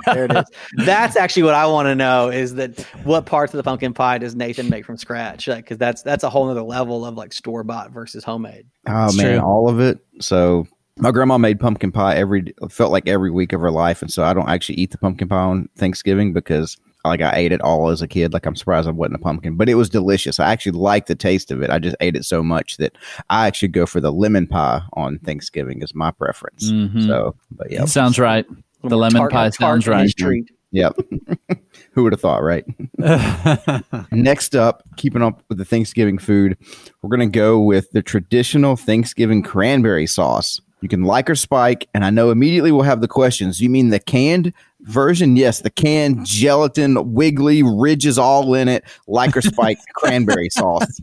There 0.07 0.25
it 0.25 0.33
is. 0.37 0.45
That's 0.87 1.17
actually 1.17 1.43
what 1.45 1.55
I 1.55 1.67
want 1.67 1.87
to 1.87 1.95
know 1.95 2.31
is 2.31 2.55
that 2.55 2.81
what 3.05 3.27
parts 3.27 3.53
of 3.53 3.59
the 3.59 3.63
pumpkin 3.63 3.93
pie 3.93 4.19
does 4.19 4.35
Nathan 4.35 4.69
make 4.69 4.85
from 4.85 4.97
scratch? 4.97 5.47
Because 5.47 5.79
that's 5.79 6.03
that's 6.03 6.25
a 6.25 6.31
whole 6.31 6.49
other 6.49 6.63
level 6.63 7.05
of 7.05 7.15
like 7.15 7.33
store 7.33 7.63
bought 7.63 7.91
versus 7.91 8.25
homemade. 8.25 8.67
Oh 8.87 9.07
It's 9.07 9.17
man, 9.17 9.39
true. 9.39 9.47
all 9.47 9.69
of 9.69 9.81
it. 9.81 9.99
So 10.21 10.67
my 10.97 11.11
grandma 11.11 11.39
made 11.39 11.61
pumpkin 11.61 11.93
pie 11.93 12.17
every 12.17 12.55
felt 12.71 12.91
like 12.91 13.07
every 13.07 13.31
week 13.31 13.53
of 13.53 13.61
her 13.61 13.71
life, 13.71 14.03
and 14.03 14.11
so 14.11 14.25
I 14.25 14.33
don't 14.35 14.49
actually 14.49 14.77
eat 14.77 14.91
the 14.91 14.99
pumpkin 14.99 15.29
pie 15.29 15.37
on 15.37 15.69
Thanksgiving 15.77 16.33
because 16.33 16.77
like 17.05 17.21
I 17.23 17.33
ate 17.37 17.53
it 17.53 17.61
all 17.61 17.89
as 17.89 18.03
a 18.03 18.09
kid. 18.09 18.33
Like 18.33 18.45
I'm 18.47 18.57
surprised 18.57 18.89
I 18.89 18.91
wasn't 18.91 19.17
a 19.17 19.19
pumpkin, 19.21 19.57
but 19.57 19.69
it 19.69 19.75
was 19.77 19.89
delicious. 19.89 20.39
I 20.41 20.51
actually 20.53 20.73
liked 20.79 21.09
the 21.09 21.15
taste 21.15 21.51
of 21.51 21.63
it. 21.63 21.71
I 21.71 21.79
just 21.79 21.97
ate 22.01 22.17
it 22.17 22.25
so 22.25 22.43
much 22.43 22.77
that 22.79 22.97
I 23.31 23.47
actually 23.47 23.69
go 23.69 23.87
for 23.87 24.01
the 24.01 24.13
lemon 24.13 24.47
pie 24.47 24.83
on 24.95 25.19
Thanksgiving 25.21 25.81
is 25.83 25.95
my 25.95 26.11
preference. 26.11 26.71
Mhm. 26.71 27.07
So, 27.07 27.35
but 27.51 27.71
yeah, 27.71 27.85
Sounds 27.87 28.19
right. 28.19 28.45
The 28.85 28.97
lemon 28.97 29.21
tart- 29.21 29.33
pie 29.33 29.51
tart 29.51 29.55
sounds 29.55 29.87
in 29.87 29.93
right. 29.93 30.17
treat. 30.17 30.51
Yep. 30.71 30.99
Who 31.93 32.03
would 32.03 32.13
have 32.13 32.21
thought, 32.21 32.43
right? 32.43 32.65
Next 34.13 34.55
up, 34.55 34.83
keeping 34.97 35.23
up 35.23 35.43
with 35.49 35.59
the 35.59 35.65
Thanksgiving 35.65 36.19
food, 36.19 36.57
we're 37.03 37.09
going 37.17 37.21
to 37.31 37.39
go 37.39 37.59
with 37.59 37.91
the 37.93 38.03
traditional 38.03 38.77
Thanksgiving 38.77 39.43
cranberry 39.43 40.07
sauce. 40.07 40.61
You 40.81 40.89
can 40.89 41.03
like 41.03 41.29
or 41.29 41.35
spike, 41.35 41.89
and 41.95 42.05
I 42.05 42.11
know 42.11 42.31
immediately 42.31 42.71
we'll 42.73 42.83
have 42.83 43.01
the 43.01 43.09
questions. 43.09 43.61
You 43.61 43.69
mean 43.69 43.89
the 43.89 43.99
canned 43.99 44.53
version? 44.83 45.37
Yes, 45.37 45.61
the 45.63 45.71
canned 45.71 46.25
gelatin, 46.25 47.13
wiggly, 47.15 47.63
ridges 47.65 48.19
all 48.19 48.55
in 48.55 48.69
it, 48.69 48.85
like 49.09 49.37
or 49.37 49.43
spike 49.43 49.79
cranberry 49.95 50.49
sauce. 50.51 51.01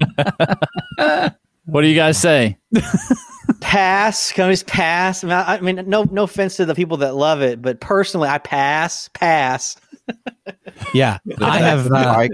What 1.66 1.82
do 1.82 1.88
you 1.88 1.96
guys 1.96 2.18
say? 2.18 2.58
pass. 3.60 4.32
Can 4.32 4.48
I 4.48 4.52
just 4.52 4.68
pass? 4.68 5.24
I 5.24 5.28
mean, 5.28 5.34
I 5.36 5.58
I 5.58 5.60
mean, 5.62 5.90
no, 5.90 6.04
no 6.04 6.24
offense 6.24 6.58
to 6.58 6.66
the 6.66 6.76
people 6.76 6.98
that 6.98 7.16
love 7.16 7.42
it, 7.42 7.62
but 7.62 7.80
personally, 7.80 8.30
I 8.30 8.38
pass, 8.38 9.10
pass. 9.14 9.76
yeah, 10.94 11.18
I 11.42 11.60
have. 11.60 11.92
Uh, 11.92 12.28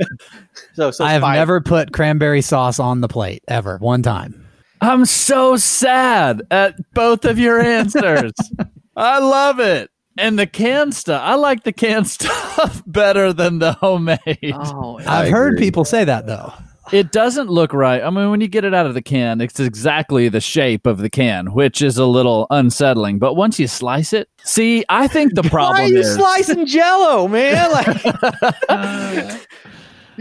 So, 0.73 0.91
so 0.91 1.03
I 1.03 1.13
have 1.13 1.21
spike. 1.21 1.35
never 1.35 1.61
put 1.61 1.91
cranberry 1.93 2.41
sauce 2.41 2.79
on 2.79 3.01
the 3.01 3.07
plate 3.07 3.43
ever. 3.47 3.77
One 3.77 4.03
time. 4.03 4.40
I'm 4.81 5.05
so 5.05 5.57
sad 5.57 6.41
at 6.49 6.75
both 6.93 7.23
of 7.25 7.37
your 7.37 7.59
answers. 7.59 8.33
I 8.95 9.19
love 9.19 9.59
it. 9.59 9.89
And 10.17 10.37
the 10.37 10.47
canned 10.47 10.93
stuff, 10.93 11.21
I 11.23 11.35
like 11.35 11.63
the 11.63 11.71
canned 11.71 12.07
stuff 12.09 12.83
better 12.85 13.31
than 13.31 13.59
the 13.59 13.73
homemade. 13.73 14.53
Oh, 14.53 14.99
I 15.05 15.23
I've 15.23 15.31
heard 15.31 15.53
agree. 15.53 15.67
people 15.67 15.85
say 15.85 16.03
that 16.03 16.27
though. 16.27 16.51
It 16.91 17.13
doesn't 17.13 17.47
look 17.49 17.73
right. 17.73 18.03
I 18.03 18.09
mean, 18.09 18.31
when 18.31 18.41
you 18.41 18.49
get 18.49 18.65
it 18.65 18.73
out 18.73 18.85
of 18.85 18.95
the 18.95 19.01
can, 19.01 19.39
it's 19.39 19.61
exactly 19.61 20.27
the 20.27 20.41
shape 20.41 20.85
of 20.85 20.97
the 20.97 21.09
can, 21.09 21.53
which 21.53 21.81
is 21.81 21.97
a 21.97 22.05
little 22.05 22.47
unsettling. 22.49 23.17
But 23.17 23.35
once 23.35 23.59
you 23.59 23.67
slice 23.67 24.11
it, 24.11 24.27
see, 24.43 24.83
I 24.89 25.07
think 25.07 25.35
the 25.35 25.43
problem 25.49 25.77
why 25.77 25.85
are 25.85 25.87
problem 25.87 25.93
you 25.93 25.99
is 26.01 26.15
slicing 26.15 26.65
Jello, 26.65 27.29
man? 27.29 27.71
Like, 27.71 29.47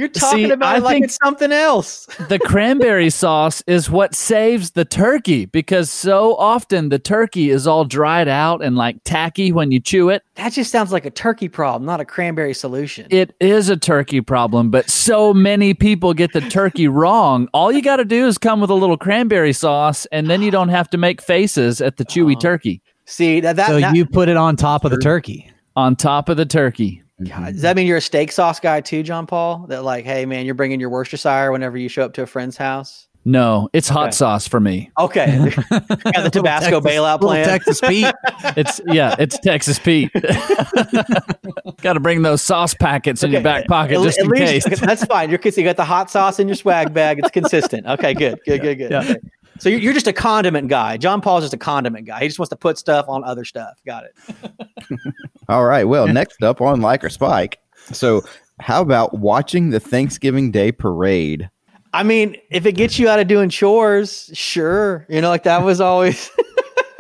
you're 0.01 0.09
talking 0.09 0.47
See, 0.47 0.51
about 0.51 0.75
I 0.75 0.79
it 0.79 0.83
like 0.83 0.95
think- 0.95 1.05
it's 1.05 1.19
something 1.23 1.53
else. 1.53 2.07
the 2.29 2.39
cranberry 2.39 3.11
sauce 3.11 3.63
is 3.67 3.91
what 3.91 4.15
saves 4.15 4.73
the 4.73 4.85
turkey 4.85 5.45
because 5.45 5.91
so 5.91 6.35
often 6.37 6.89
the 6.89 6.99
turkey 6.99 7.51
is 7.51 7.67
all 7.67 7.85
dried 7.85 8.27
out 8.29 8.63
and 8.65 8.77
like 8.77 8.97
tacky 9.05 9.53
when 9.53 9.71
you 9.71 9.79
chew 9.81 10.09
it. 10.09 10.23
That 10.35 10.53
just 10.53 10.73
sounds 10.73 10.91
like 10.91 11.05
a 11.07 11.11
turkey 11.11 11.49
problem, 11.49 11.85
not 11.87 12.01
a 12.01 12.05
cranberry 12.05 12.55
solution. 12.55 13.07
It 13.11 13.35
is 13.41 13.69
a 13.69 13.77
turkey 13.77 14.21
problem, 14.21 14.71
but 14.71 14.89
so 14.91 15.35
many 15.35 15.75
people 15.75 16.15
get 16.15 16.33
the 16.33 16.41
turkey 16.41 16.89
wrong. 17.01 17.49
All 17.55 17.71
you 17.71 17.83
got 17.83 17.97
to 17.97 18.05
do 18.05 18.27
is 18.27 18.39
come 18.39 18.61
with 18.61 18.71
a 18.71 18.75
little 18.75 18.97
cranberry 18.97 19.53
sauce, 19.53 20.07
and 20.07 20.29
then 20.31 20.43
you 20.43 20.51
don't 20.51 20.71
have 20.71 20.89
to 20.91 20.99
make 20.99 21.21
faces 21.21 21.81
at 21.81 21.97
the 21.99 22.05
chewy 22.05 22.35
Oh. 22.37 22.41
turkey 22.41 22.83
See 23.05 23.41
that 23.41 23.57
that, 23.57 23.67
So 23.69 23.81
that- 23.81 23.95
you 23.95 24.07
put 24.07 24.29
it 24.29 24.37
on 24.37 24.57
top 24.57 24.85
of 24.85 24.91
the 24.93 24.99
turkey. 24.99 25.51
on 25.77 25.97
top 25.97 26.29
of 26.29 26.37
the 26.37 26.47
turkey. 26.47 27.03
Mm-hmm. 27.21 27.43
God, 27.45 27.53
does 27.53 27.63
that 27.63 27.77
mean 27.77 27.87
you're 27.87 27.99
a 27.99 28.01
steak 28.03 28.33
sauce 28.33 28.61
guy 28.61 28.81
too, 28.81 29.03
John 29.03 29.27
Paul? 29.27 29.67
That 29.69 29.85
like, 29.85 30.05
hey 30.05 30.25
man, 30.27 30.47
you're 30.47 30.55
bringing 30.55 30.81
your 30.81 30.91
Worcestershire 30.91 31.53
whenever 31.53 31.77
you 31.77 31.89
show 31.89 32.03
up 32.05 32.15
to 32.15 32.23
a 32.23 32.27
friend's 32.27 32.57
house. 32.57 33.07
No, 33.27 33.69
it's 33.75 33.87
hot 33.91 34.05
Okay. 34.09 34.11
sauce 34.13 34.49
for 34.49 34.61
me. 34.61 34.91
Okay, 34.99 35.27
got 35.71 35.87
the 35.89 36.31
Tabasco 36.33 36.81
Texas- 36.81 36.93
bailout 36.99 37.21
plan. 37.21 37.45
Texas 37.47 37.81
Pete. 37.81 38.07
It's 38.57 38.81
yeah, 38.87 39.15
it's 39.19 39.39
Texas 39.39 39.79
Pete. 39.79 40.11
got 41.83 41.93
to 41.93 42.01
bring 42.01 42.23
those 42.23 42.41
sauce 42.41 42.73
packets 42.75 43.23
in 43.23 43.31
your 43.31 43.43
back 43.43 43.67
pocket 43.67 43.99
at- 43.99 44.03
just 44.05 44.19
at 44.19 44.25
in 44.25 44.31
least- 44.31 44.67
case. 44.69 44.81
That's 44.81 45.05
fine. 45.05 45.29
You're 45.31 45.39
you 45.45 45.63
got 45.63 45.77
the 45.77 45.85
hot 45.85 46.11
sauce 46.11 46.39
in 46.41 46.49
your 46.49 46.55
swag 46.55 46.95
bag. 46.95 47.19
It's 47.19 47.31
consistent. 47.31 47.87
Okay, 47.87 48.15
good, 48.15 48.41
good, 48.47 48.63
good, 48.63 48.79
good. 48.79 48.91
Yeah. 48.91 49.01
Okay. 49.03 49.17
So 49.61 49.69
you're, 49.69 49.79
you're 49.79 49.93
just 49.93 50.07
a 50.07 50.13
condiment 50.13 50.69
guy. 50.69 50.97
John 50.97 51.21
Paul's 51.21 51.45
just 51.45 51.55
a 51.55 51.59
condiment 51.59 52.07
guy. 52.07 52.21
He 52.21 52.27
just 52.27 52.39
wants 52.39 52.49
to 52.49 52.57
put 52.57 52.79
stuff 52.79 53.07
on 53.09 53.23
other 53.25 53.45
stuff. 53.45 53.79
Got 53.87 54.05
it. 54.05 54.51
All 55.49 55.65
right. 55.65 55.85
Well, 55.85 56.09
next 56.09 56.43
up 56.43 56.61
on 56.61 56.81
Like 56.81 57.05
or 57.05 57.11
Spike. 57.11 57.59
So, 57.93 58.23
how 58.61 58.81
about 58.81 59.19
watching 59.19 59.71
the 59.71 59.81
Thanksgiving 59.81 60.51
Day 60.51 60.73
parade? 60.73 61.51
I 61.93 62.05
mean, 62.05 62.37
if 62.51 62.67
it 62.67 62.73
gets 62.73 62.99
you 62.99 63.09
out 63.09 63.19
of 63.19 63.27
doing 63.27 63.51
chores, 63.51 64.31
sure. 64.33 65.07
You 65.09 65.21
know, 65.21 65.29
like 65.29 65.43
that 65.43 65.63
was 65.63 65.81
always 65.81 66.31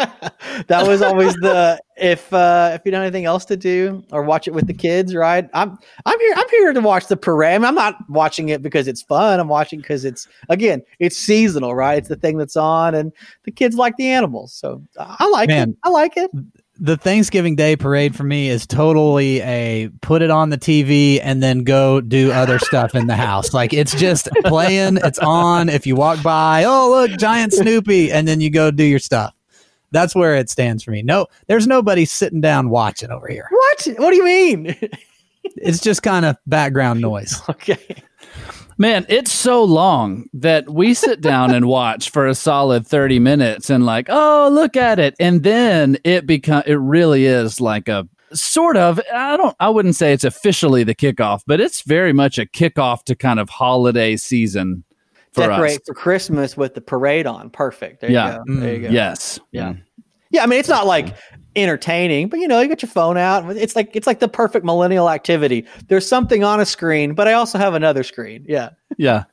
that 0.69 0.87
was 0.87 1.02
always 1.02 1.35
the 1.35 1.80
if 1.97 2.33
uh 2.33 2.71
if 2.75 2.83
you 2.85 2.90
don't 2.90 3.02
have 3.02 3.09
anything 3.09 3.26
else 3.26 3.45
to 3.47 3.57
do 3.57 4.02
or 4.12 4.23
watch 4.23 4.49
it 4.49 4.54
with 4.54 4.66
the 4.66 4.75
kids, 4.75 5.14
right? 5.14 5.49
I'm 5.52 5.78
I'm 6.07 6.19
here 6.21 6.35
I'm 6.37 6.49
here 6.50 6.73
to 6.73 6.80
watch 6.80 7.07
the 7.07 7.16
parade. 7.16 7.54
I 7.54 7.59
mean, 7.59 7.66
I'm 7.66 7.75
not 7.75 7.97
watching 8.09 8.49
it 8.49 8.62
because 8.62 8.88
it's 8.88 9.02
fun. 9.02 9.40
I'm 9.40 9.49
watching 9.49 9.80
because 9.80 10.04
it's 10.04 10.26
again, 10.49 10.83
it's 10.99 11.16
seasonal, 11.16 11.75
right? 11.75 11.99
It's 11.99 12.09
the 12.09 12.16
thing 12.16 12.38
that's 12.38 12.57
on 12.57 12.95
and 12.95 13.12
the 13.45 13.50
kids 13.50 13.76
like 13.76 13.97
the 13.97 14.09
animals. 14.09 14.52
So 14.52 14.83
I 14.99 15.28
like 15.28 15.49
Man. 15.49 15.71
it. 15.71 15.76
I 15.85 15.90
like 15.90 16.16
it. 16.16 16.30
the 16.78 16.97
Thanksgiving 16.97 17.57
Day 17.57 17.76
parade 17.76 18.16
for 18.16 18.25
me 18.25 18.49
is 18.49 18.66
totally 18.66 19.42
a 19.42 19.90
put 20.00 20.23
it 20.23 20.30
on 20.30 20.49
the 20.49 20.59
TV 20.59 21.21
and 21.23 21.42
then 21.42 21.64
go 21.64 22.00
do 22.00 22.33
other 22.33 22.59
stuff 22.59 22.95
in 22.95 23.07
the 23.07 23.16
house. 23.16 23.52
Like 23.52 23.75
it's 23.75 23.95
just 23.95 24.28
playing, 24.47 24.99
it's 25.04 25.19
on. 25.19 25.69
If 25.69 25.87
you 25.87 25.95
walk 25.95 26.23
by, 26.23 26.64
oh 26.64 26.90
look, 26.90 27.19
giant 27.19 27.52
Snoopy, 27.52 28.11
and 28.11 28.26
then 28.26 28.40
you 28.40 28.50
go 28.50 28.71
do 28.71 28.85
your 28.85 28.99
stuff. 28.99 29.35
That's 29.93 30.15
where 30.15 30.37
it 30.37 30.51
stands 30.51 30.83
for 30.83 30.91
me. 30.91 31.03
No, 31.03 31.27
there's 31.47 31.67
nobody 31.67 32.05
sitting 32.05 32.41
down 32.41 32.71
watching 32.71 33.11
over 33.11 33.29
here. 33.29 33.47
What? 33.51 33.89
What 33.97 34.11
do 34.11 34.17
you 34.17 34.25
mean? 34.25 34.77
It's 35.57 35.81
just 35.81 36.03
kind 36.03 36.27
of 36.27 36.37
background 36.47 37.01
noise. 37.01 37.41
okay. 37.49 37.79
Man, 38.79 39.05
it's 39.09 39.33
so 39.33 39.63
long 39.65 40.27
that 40.33 40.71
we 40.71 40.95
sit 40.95 41.21
down 41.21 41.55
and 41.55 41.67
watch 41.67 42.11
for 42.11 42.27
a 42.27 42.35
solid 42.35 42.87
30 42.87 43.19
minutes 43.19 43.69
and 43.69 43.85
like, 43.85 44.07
oh, 44.09 44.49
look 44.51 44.77
at 44.77 44.99
it. 44.99 45.15
And 45.21 45.43
then 45.43 45.99
it 46.05 46.27
become 46.27 46.63
it 46.67 46.75
really 46.75 47.27
is 47.27 47.61
like 47.61 47.89
a 47.89 48.09
sort 48.33 48.77
of 48.77 49.01
I 49.13 49.37
don't 49.37 49.57
I 49.61 49.69
wouldn't 49.69 49.97
say 49.97 50.13
it's 50.13 50.25
officially 50.25 50.85
the 50.85 50.95
kickoff, 50.95 51.43
but 51.47 51.61
it's 51.61 51.83
very 51.83 52.13
much 52.13 52.39
a 52.39 52.47
kickoff 52.47 53.05
to 53.05 53.15
kind 53.15 53.41
of 53.41 53.51
holiday 53.51 54.17
season 54.17 54.85
for 55.33 55.47
Decorate 55.47 55.79
us. 55.79 55.87
for 55.87 55.95
Christmas 55.95 56.57
with 56.57 56.75
the 56.75 56.81
parade 56.81 57.27
on. 57.27 57.51
Perfect. 57.51 58.01
There 58.01 58.11
Yeah. 58.11 58.39
you 58.47 58.55
go. 58.55 58.61
There 58.61 58.71
mm. 58.71 58.77
you 58.77 58.89
go. 58.89 58.93
Yes. 58.93 59.39
Yeah. 59.53 59.73
Mm. 59.73 59.83
Yeah, 60.33 60.45
I 60.45 60.47
mean 60.47 60.61
it's 60.61 60.69
not 60.69 60.87
like 60.87 61.17
entertaining, 61.57 62.29
but 62.29 62.39
you 62.39 62.47
know, 62.47 62.61
you 62.61 62.69
get 62.69 62.83
your 62.83 62.91
phone 62.91 63.17
out. 63.17 63.57
It's 63.57 63.75
like 63.75 63.91
it's 63.95 64.07
like 64.07 64.21
the 64.21 64.29
perfect 64.29 64.65
millennial 64.65 65.11
activity. 65.11 65.67
There's 65.89 66.07
something 66.07 66.45
on 66.45 66.61
a 66.61 66.67
screen, 66.67 67.15
but 67.15 67.27
I 67.27 67.33
also 67.33 67.59
have 67.59 67.75
another 67.75 68.05
screen. 68.05 68.45
Yeah. 68.49 68.71
Yeah. 68.97 69.25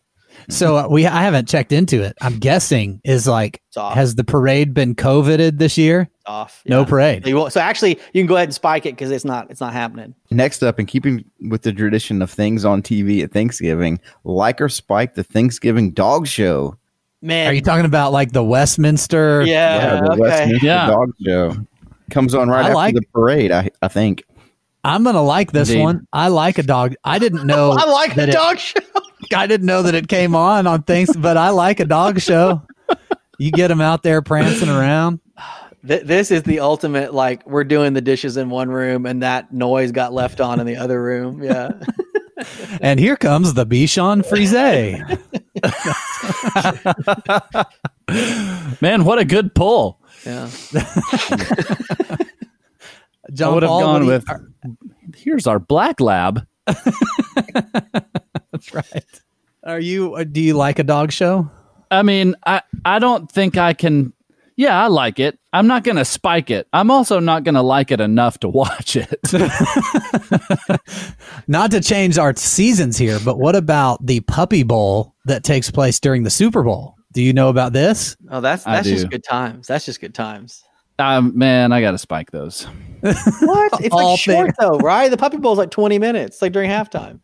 So 0.50 0.77
uh, 0.77 0.88
we 0.89 1.06
I 1.06 1.24
haven't 1.24 1.48
checked 1.48 1.72
into 1.72 2.01
it. 2.03 2.15
I'm 2.22 2.39
guessing 2.39 3.01
is 3.03 3.27
like 3.27 3.62
has 3.75 4.15
the 4.15 4.24
parade 4.24 4.74
been 4.74 4.96
coveted 4.96 5.60
this 5.60 5.77
year? 5.77 6.01
It's 6.15 6.25
off. 6.25 6.63
No 6.65 6.84
parade. 6.86 7.24
So, 7.24 7.29
you 7.29 7.36
won't- 7.38 7.53
so 7.53 7.60
actually 7.62 8.00
you 8.13 8.22
can 8.22 8.25
go 8.27 8.36
ahead 8.36 8.48
and 8.50 8.53
spike 8.56 8.86
it 8.86 8.94
because 8.96 9.12
it's 9.12 9.25
not 9.25 9.50
it's 9.51 9.62
not 9.62 9.74
happening. 9.74 10.15
Next 10.32 10.63
up, 10.63 10.79
and 10.79 10.88
keeping 10.88 11.24
with 11.50 11.62
the 11.62 11.72
tradition 11.74 12.22
of 12.22 12.32
things 12.32 12.65
on 12.65 12.82
TV 12.82 13.24
at 13.24 13.32
Thanksgiving, 13.32 14.00
Like 14.24 14.60
or 14.62 14.70
Spike 14.70 15.15
the 15.15 15.24
Thanksgiving 15.24 15.91
Dog 15.91 16.27
Show. 16.27 16.75
Man. 17.22 17.48
Are 17.50 17.53
you 17.53 17.62
talking 17.62 17.86
about 17.86 18.12
like 18.13 18.32
the 18.32 18.44
Westminster? 18.44 19.44
yeah, 19.44 20.00
the 20.01 20.12
okay. 20.12 20.20
Westminster 20.22 20.65
Yeah. 20.65 20.88
Dog 20.88 21.12
Show 21.25 21.56
comes 22.10 22.34
on 22.36 22.50
right 22.50 22.60
I 22.65 22.67
after 22.67 22.75
like- 22.75 22.96
the 22.96 23.01
parade. 23.13 23.51
I, 23.51 23.70
I 23.82 23.88
think. 23.88 24.24
I'm 24.88 25.03
gonna 25.03 25.22
like 25.22 25.51
this 25.51 25.70
Indeed. 25.70 25.84
one. 25.84 26.08
I 26.13 26.29
like 26.29 26.58
a 26.58 26.63
dog. 26.63 26.96
I 27.03 27.20
didn't 27.20 27.46
know. 27.48 27.72
I 27.72 27.86
like 27.86 28.12
the 28.12 28.15
that 28.22 28.29
it- 28.29 28.34
dog 28.34 28.58
show. 28.60 28.79
I 29.36 29.48
didn't 29.48 29.65
know 29.65 29.82
that 29.82 29.96
it 29.96 30.08
came 30.08 30.36
on 30.36 30.67
on 30.67 30.84
things, 30.84 31.15
but 31.15 31.38
I 31.38 31.50
like 31.50 31.79
a 31.79 31.86
dog 31.86 32.22
show. 32.22 32.62
You 33.39 33.51
get 33.51 33.67
them 33.67 33.82
out 33.82 34.01
there 34.03 34.22
prancing 34.22 34.70
around. 34.70 35.20
Th- 35.88 36.03
this 36.03 36.32
is 36.32 36.44
the 36.44 36.60
ultimate 36.60 37.13
like 37.13 37.46
we're 37.48 37.63
doing 37.63 37.94
the 37.94 38.01
dishes 38.01 38.36
in 38.38 38.50
one 38.50 38.70
room 38.70 39.06
and 39.06 39.22
that 39.24 39.53
noise 39.53 39.91
got 39.91 40.12
left 40.13 40.39
on 40.41 40.60
in 40.60 40.65
the 40.65 40.75
other 40.77 41.01
room. 41.01 41.44
Yeah. 41.44 41.72
And 42.82 43.00
here 43.00 43.15
comes 43.17 43.56
the 43.56 43.65
Bichon 43.65 44.24
Frise. 44.24 44.53
Man, 48.79 49.06
what 49.06 49.17
a 49.17 49.25
good 49.25 49.56
pull. 49.56 50.00
Yeah. 50.24 50.48
John 53.34 53.51
I 53.51 53.53
would 53.53 53.63
have 53.63 53.69
Paul, 53.69 53.81
gone 53.81 53.93
what 53.93 54.00
do 54.24 54.36
you- 54.67 54.77
with 55.10 55.15
here's 55.15 55.48
our 55.48 55.60
black 55.60 56.00
lab. 56.00 56.46
That's 56.65 56.86
right. 58.74 59.03
Are 59.63 59.79
you? 59.79 60.15
uh, 60.15 60.24
Do 60.24 60.41
you 60.41 60.53
like 60.53 60.79
a 60.79 60.84
dog 60.84 61.12
show? 61.12 61.50
I 61.91 62.03
mean, 62.03 62.36
I 62.46 62.62
I 62.86 63.00
don't 63.00 63.29
think 63.31 63.57
I 63.57 63.74
can. 63.74 64.13
Yeah, 64.55 64.81
I 64.84 64.88
like 64.88 65.19
it. 65.19 65.38
I'm 65.53 65.67
not 65.67 65.84
going 65.84 65.98
to 65.98 66.05
spike 66.05 66.50
it. 66.50 66.67
I'm 66.74 66.89
also 66.89 67.19
not 67.19 67.43
going 67.43 67.53
to 67.55 67.62
like 67.62 67.91
it 67.91 68.01
enough 68.01 68.39
to 68.39 68.50
watch 68.50 68.96
it. 68.96 69.13
Not 71.48 71.69
to 71.72 71.79
change 71.79 72.17
our 72.17 72.36
seasons 72.36 72.98
here, 72.98 73.19
but 73.24 73.38
what 73.38 73.55
about 73.55 74.03
the 74.05 74.19
Puppy 74.22 74.63
Bowl 74.63 75.13
that 75.25 75.43
takes 75.43 75.69
place 75.69 76.00
during 76.00 76.24
the 76.24 76.29
Super 76.31 76.63
Bowl? 76.63 76.96
Do 77.13 77.22
you 77.22 77.34
know 77.34 77.50
about 77.50 77.74
this? 77.74 78.17
Oh, 78.31 78.41
that's 78.41 78.63
that's 78.63 78.88
just 78.88 79.10
good 79.10 79.24
times. 79.24 79.67
That's 79.67 79.86
just 79.86 80.01
good 80.01 80.15
times. 80.15 80.63
Um, 81.00 81.38
man, 81.38 81.72
I 81.72 81.82
got 81.82 81.92
to 81.92 81.98
spike 81.98 82.32
those. 82.32 82.66
What? 83.01 83.82
It's 83.82 83.94
All 83.94 84.12
like 84.12 84.20
short 84.20 84.46
things- 84.48 84.56
though, 84.60 84.77
right? 84.80 85.10
The 85.10 85.18
puppy 85.18 85.38
bowl 85.38 85.54
is 85.54 85.58
like 85.60 85.72
20 85.72 86.00
minutes, 86.00 86.42
like 86.42 86.51
during 86.51 86.70
halftime. 86.70 87.20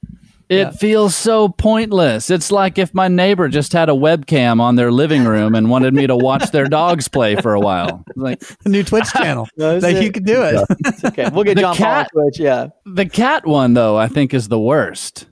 It 0.49 0.55
Yeah. 0.57 0.69
feels 0.71 1.15
so 1.15 1.49
pointless. 1.49 2.29
It's 2.29 2.51
like 2.51 2.77
if 2.77 2.93
my 2.93 3.07
neighbor 3.07 3.47
just 3.47 3.73
had 3.73 3.89
a 3.89 3.93
webcam 3.93 4.59
on 4.59 4.75
their 4.75 4.91
living 4.91 5.23
room 5.23 5.55
and 5.55 5.69
wanted 5.69 5.93
me 5.93 6.05
to 6.05 6.15
watch 6.15 6.51
their 6.51 6.65
dogs 6.65 7.07
play 7.07 7.35
for 7.37 7.53
a 7.55 7.59
while. 7.59 8.03
Like 8.15 8.43
a 8.65 8.69
new 8.69 8.83
Twitch 8.83 9.09
channel. 9.13 9.47
No, 9.57 9.77
like 9.77 9.95
it? 9.95 10.03
you 10.03 10.11
can 10.11 10.23
do 10.23 10.43
it. 10.43 10.65
It's 10.85 11.03
okay. 11.05 11.29
We'll 11.33 11.43
get 11.45 11.55
The 11.55 11.61
John 11.61 11.75
Paul 11.75 11.87
on 11.87 12.03
cat- 12.03 12.09
Twitch. 12.13 12.39
Yeah. 12.39 12.67
the 12.85 13.05
cat 13.07 13.47
one 13.47 13.73
though, 13.73 13.97
I 13.97 14.07
think 14.07 14.33
is 14.33 14.49
the 14.49 14.59
worst. 14.59 15.27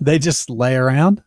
They 0.00 0.18
just 0.18 0.50
lay 0.50 0.74
around. 0.74 1.22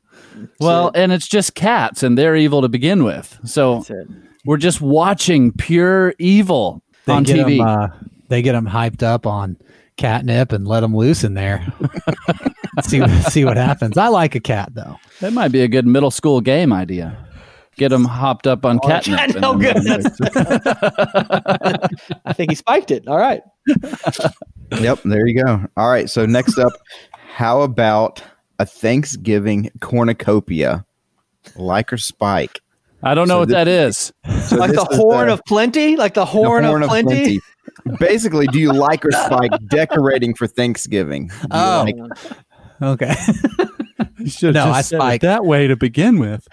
Well, 0.60 0.90
it. 0.90 0.98
and 0.98 1.14
it's 1.14 1.28
just 1.28 1.56
cats 1.56 2.04
and 2.04 2.18
they're 2.18 2.36
evil 2.36 2.62
to 2.64 2.68
begin 2.70 3.04
with. 3.06 3.40
So 3.46 3.76
That's 3.76 3.92
it. 3.92 4.08
We're 4.46 4.58
just 4.58 4.82
watching 4.82 5.52
pure 5.52 6.14
evil 6.20 6.82
They 7.06 7.14
on 7.14 7.24
get 7.24 7.38
TV. 7.38 7.60
'em, 7.60 7.68
uh, 7.68 7.88
they 8.30 8.42
get 8.42 8.54
them 8.54 8.66
hyped 8.68 9.04
up 9.04 9.26
on 9.28 9.58
catnip 9.98 10.52
and 10.52 10.68
let 10.68 10.82
them 10.82 10.96
loose 10.96 11.24
in 11.24 11.34
there. 11.36 11.66
see 12.84 13.06
see 13.30 13.46
what 13.46 13.58
happens. 13.58 13.98
I 13.98 14.08
like 14.10 14.36
a 14.36 14.40
cat 14.40 14.70
though. 14.74 14.98
that 15.22 15.34
might 15.34 15.52
be 15.52 15.62
a 15.62 15.68
good 15.68 15.86
middle 15.88 16.12
school 16.12 16.42
game 16.42 16.74
idea. 16.74 17.18
Get 17.78 17.90
them 17.90 18.06
hopped 18.06 18.48
up 18.48 18.66
on 18.66 18.80
catnip. 18.80 19.18
cat- 19.20 19.36
and 19.36 19.46
oh, 19.46 19.58
then- 19.58 19.74
goodness. 19.74 20.18
I 22.26 22.34
think 22.34 22.52
he 22.52 22.56
spiked 22.56 22.92
it. 22.92 23.08
All 23.08 23.18
right. 23.18 23.42
Yep, 24.72 25.02
there 25.06 25.28
you 25.28 25.44
go. 25.46 25.64
All 25.78 25.92
right, 25.92 26.10
so 26.10 26.26
next 26.26 26.58
up, 26.58 26.74
how 27.36 27.62
about 27.62 28.24
a 28.58 28.66
Thanksgiving 28.66 29.70
cornucopia? 29.80 30.84
Like 31.56 31.94
or 31.94 31.98
spike? 31.98 32.62
I 33.06 33.14
don't 33.14 33.28
know 33.28 33.36
So 33.36 33.40
what 33.40 33.48
this- 33.50 33.54
that 33.56 33.68
is. 33.68 34.14
So 34.50 34.56
Like 34.58 34.72
the 34.74 34.88
is 34.92 34.98
horn 34.98 35.30
of 35.30 35.42
plenty? 35.48 35.96
Like 35.96 36.16
the 36.16 36.22
the 36.22 36.26
horn, 36.26 36.66
of, 36.66 36.90
plenty? 36.90 37.40
Basically, 38.00 38.48
do 38.48 38.60
you 38.60 38.74
like 38.74 39.06
or 39.06 39.12
spike 39.26 39.52
decorating 39.68 40.34
for 40.34 40.48
Thanksgiving? 40.48 41.28
Do 41.28 41.34
Oh. 41.52 41.86
like- 41.86 43.02
Okay. 43.02 43.14
You 44.18 44.52
No, 44.52 44.72
I 44.72 44.82
spike. 44.82 45.22
that 45.22 45.46
way 45.46 45.68
to 45.68 45.76
begin 45.76 46.18
with. 46.18 46.48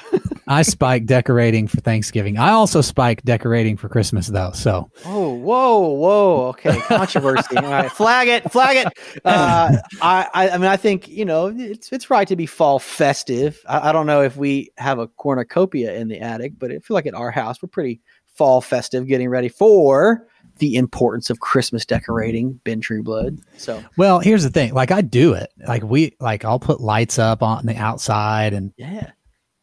I 0.52 0.62
spike 0.62 1.06
decorating 1.06 1.66
for 1.66 1.80
Thanksgiving. 1.80 2.38
I 2.38 2.50
also 2.50 2.80
spike 2.80 3.23
decorating 3.23 3.76
for 3.76 3.88
Christmas 3.88 4.26
though. 4.26 4.52
So 4.52 4.90
Oh, 5.04 5.30
whoa, 5.32 5.88
whoa. 5.88 6.49
Okay, 6.49 6.78
controversy. 6.80 7.56
All 7.56 7.62
right, 7.62 7.90
flag 7.90 8.28
it, 8.28 8.50
flag 8.52 8.76
it. 8.87 9.21
Uh, 9.25 9.78
I, 10.02 10.28
I, 10.35 10.50
I 10.50 10.59
mean, 10.59 10.68
I 10.68 10.76
think 10.76 11.09
you 11.09 11.25
know 11.25 11.47
it's 11.56 11.90
it's 11.92 12.11
right 12.11 12.28
to 12.28 12.37
be 12.37 12.47
fall 12.47 12.78
festive. 12.78 13.62
I, 13.66 13.88
I 13.88 13.92
don't 13.92 14.06
know 14.06 14.23
if 14.23 14.37
we 14.37 14.71
have 14.76 14.99
a 14.99 15.09
cornucopia 15.09 15.94
in 15.94 16.09
the 16.09 16.21
attic, 16.21 16.59
but 16.59 16.71
I 16.71 16.78
feel 16.78 16.94
like 16.94 17.06
at 17.06 17.14
our 17.14 17.30
house 17.30 17.62
we're 17.62 17.68
pretty 17.68 18.00
fall 18.35 18.61
festive, 18.61 19.06
getting 19.06 19.28
ready 19.28 19.49
for 19.49 20.26
the 20.59 20.76
importance 20.76 21.30
of 21.30 21.40
Christmas 21.40 21.85
decorating. 21.87 22.61
Ben 22.64 22.80
Trueblood. 22.80 23.40
So 23.56 23.82
well, 23.97 24.21
here's 24.21 24.42
the 24.42 24.50
thing. 24.50 24.75
Like 24.75 24.90
I 24.90 25.00
do 25.00 25.32
it. 25.32 25.50
Like 25.66 25.82
we 25.82 26.14
like 26.21 26.44
I'll 26.44 26.61
put 26.61 26.80
lights 26.80 27.18
up 27.18 27.42
on 27.42 27.66
the 27.66 27.76
outside 27.76 28.52
and 28.52 28.73
yeah, 28.76 29.11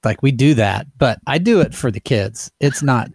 like 0.04 0.22
we 0.22 0.32
do 0.32 0.54
that, 0.56 0.88
but 0.98 1.20
I 1.28 1.38
do 1.38 1.62
it 1.62 1.74
for 1.74 1.92
the 1.92 2.00
kids. 2.00 2.52
It's 2.60 2.82
not 2.82 3.10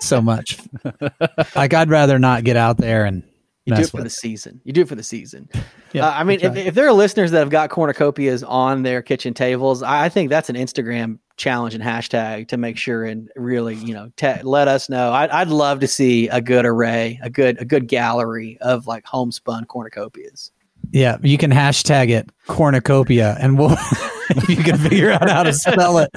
so 0.00 0.20
much 0.20 0.58
like 1.54 1.74
I'd 1.74 1.90
rather 1.90 2.18
not 2.18 2.44
get 2.44 2.56
out 2.56 2.78
there 2.78 3.04
and 3.04 3.22
you 3.64 3.76
do 3.76 3.82
it 3.82 3.90
for 3.90 4.02
the 4.02 4.10
season. 4.10 4.60
You 4.64 4.72
do 4.72 4.80
it 4.80 4.88
for 4.88 4.96
the 4.96 5.04
season. 5.04 5.48
Yeah, 5.92 6.08
Uh, 6.08 6.12
I 6.14 6.24
mean, 6.24 6.40
if, 6.42 6.56
if 6.56 6.74
there 6.74 6.88
are 6.88 6.92
listeners 6.92 7.30
that 7.30 7.38
have 7.38 7.50
got 7.50 7.70
cornucopias 7.70 8.42
on 8.42 8.82
their 8.82 9.02
kitchen 9.02 9.34
tables, 9.34 9.84
I, 9.84 10.06
I 10.06 10.08
think 10.08 10.30
that's 10.30 10.50
an 10.50 10.56
Instagram 10.56 11.20
challenge 11.36 11.74
and 11.74 11.82
hashtag 11.84 12.48
to 12.48 12.56
make 12.56 12.76
sure 12.76 13.04
and 13.04 13.30
really, 13.36 13.76
you 13.76 13.94
know, 13.94 14.10
te- 14.16 14.42
let 14.42 14.66
us 14.66 14.88
know. 14.88 15.12
I'd, 15.12 15.30
I'd 15.30 15.48
love 15.48 15.78
to 15.80 15.86
see 15.86 16.28
a 16.28 16.40
good 16.40 16.66
array, 16.66 17.20
a 17.22 17.30
good 17.30 17.60
a 17.60 17.64
good 17.64 17.86
gallery 17.86 18.58
of 18.60 18.88
like 18.88 19.04
homespun 19.06 19.66
cornucopias. 19.66 20.50
Yeah, 20.90 21.18
you 21.22 21.38
can 21.38 21.50
hashtag 21.50 22.10
it 22.10 22.28
cornucopia 22.48 23.36
and 23.40 23.58
we'll 23.58 23.72
if 24.30 24.48
you 24.48 24.56
can 24.56 24.76
figure 24.78 25.10
out 25.12 25.28
how 25.28 25.42
to 25.42 25.52
spell 25.52 25.98
it. 25.98 26.10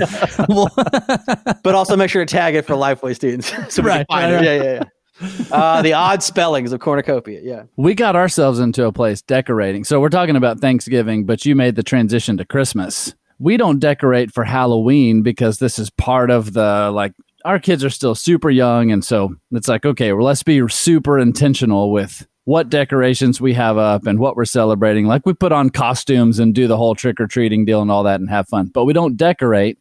We'll, 0.49 0.69
But 1.63 1.75
also 1.75 1.95
make 1.95 2.09
sure 2.09 2.25
to 2.25 2.31
tag 2.31 2.55
it 2.55 2.65
for 2.65 2.73
Lifeway 2.75 3.15
students 3.15 3.51
so 3.73 3.81
we 3.81 3.89
Right, 3.89 4.07
can 4.09 4.17
find 4.17 4.33
right, 4.33 4.43
it. 4.43 4.45
Yeah, 4.45 4.63
yeah, 4.63 4.73
yeah. 4.73 5.55
Uh, 5.55 5.81
the 5.81 5.93
odd 5.93 6.21
spellings 6.23 6.73
of 6.73 6.79
cornucopia. 6.81 7.39
Yeah. 7.41 7.63
We 7.77 7.93
got 7.95 8.15
ourselves 8.17 8.59
into 8.59 8.85
a 8.85 8.91
place 8.91 9.21
decorating. 9.21 9.83
So 9.85 10.01
we're 10.01 10.09
talking 10.09 10.35
about 10.35 10.59
Thanksgiving, 10.59 11.25
but 11.25 11.45
you 11.45 11.55
made 11.55 11.75
the 11.75 11.83
transition 11.83 12.35
to 12.37 12.45
Christmas. 12.45 13.13
We 13.39 13.55
don't 13.57 13.79
decorate 13.79 14.33
for 14.33 14.43
Halloween 14.43 15.21
because 15.21 15.59
this 15.59 15.79
is 15.79 15.89
part 15.89 16.31
of 16.31 16.53
the 16.53 16.91
like 16.93 17.13
our 17.45 17.59
kids 17.59 17.83
are 17.83 17.89
still 17.89 18.15
super 18.15 18.49
young 18.49 18.91
and 18.91 19.05
so 19.05 19.35
it's 19.51 19.67
like 19.67 19.85
okay, 19.85 20.11
well 20.13 20.25
let's 20.25 20.43
be 20.43 20.67
super 20.69 21.17
intentional 21.19 21.91
with 21.91 22.27
what 22.45 22.69
decorations 22.69 23.41
we 23.41 23.53
have 23.53 23.77
up 23.77 24.07
and 24.07 24.19
what 24.19 24.35
we're 24.35 24.45
celebrating. 24.45 25.05
Like 25.05 25.25
we 25.25 25.33
put 25.33 25.51
on 25.51 25.69
costumes 25.69 26.39
and 26.39 26.55
do 26.55 26.67
the 26.67 26.77
whole 26.77 26.95
trick 26.95 27.19
or 27.19 27.27
treating 27.27 27.65
deal 27.65 27.81
and 27.81 27.91
all 27.91 28.03
that 28.03 28.19
and 28.19 28.29
have 28.29 28.47
fun. 28.47 28.67
But 28.67 28.85
we 28.85 28.93
don't 28.93 29.17
decorate 29.17 29.77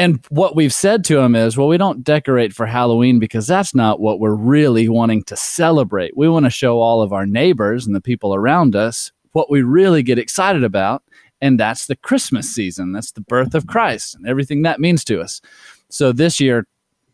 and 0.00 0.24
what 0.30 0.56
we've 0.56 0.72
said 0.72 1.04
to 1.04 1.16
them 1.16 1.34
is, 1.34 1.58
well, 1.58 1.68
we 1.68 1.76
don't 1.76 2.02
decorate 2.02 2.54
for 2.54 2.64
Halloween 2.64 3.18
because 3.18 3.46
that's 3.46 3.74
not 3.74 4.00
what 4.00 4.18
we're 4.18 4.34
really 4.34 4.88
wanting 4.88 5.22
to 5.24 5.36
celebrate. 5.36 6.16
We 6.16 6.26
want 6.26 6.46
to 6.46 6.50
show 6.50 6.80
all 6.80 7.02
of 7.02 7.12
our 7.12 7.26
neighbors 7.26 7.86
and 7.86 7.94
the 7.94 8.00
people 8.00 8.34
around 8.34 8.74
us 8.74 9.12
what 9.32 9.50
we 9.50 9.60
really 9.60 10.02
get 10.02 10.18
excited 10.18 10.64
about. 10.64 11.02
And 11.42 11.60
that's 11.60 11.84
the 11.84 11.96
Christmas 11.96 12.48
season. 12.48 12.92
That's 12.92 13.12
the 13.12 13.20
birth 13.20 13.54
of 13.54 13.66
Christ 13.66 14.14
and 14.14 14.26
everything 14.26 14.62
that 14.62 14.80
means 14.80 15.04
to 15.04 15.20
us. 15.20 15.42
So 15.90 16.12
this 16.12 16.40
year, 16.40 16.66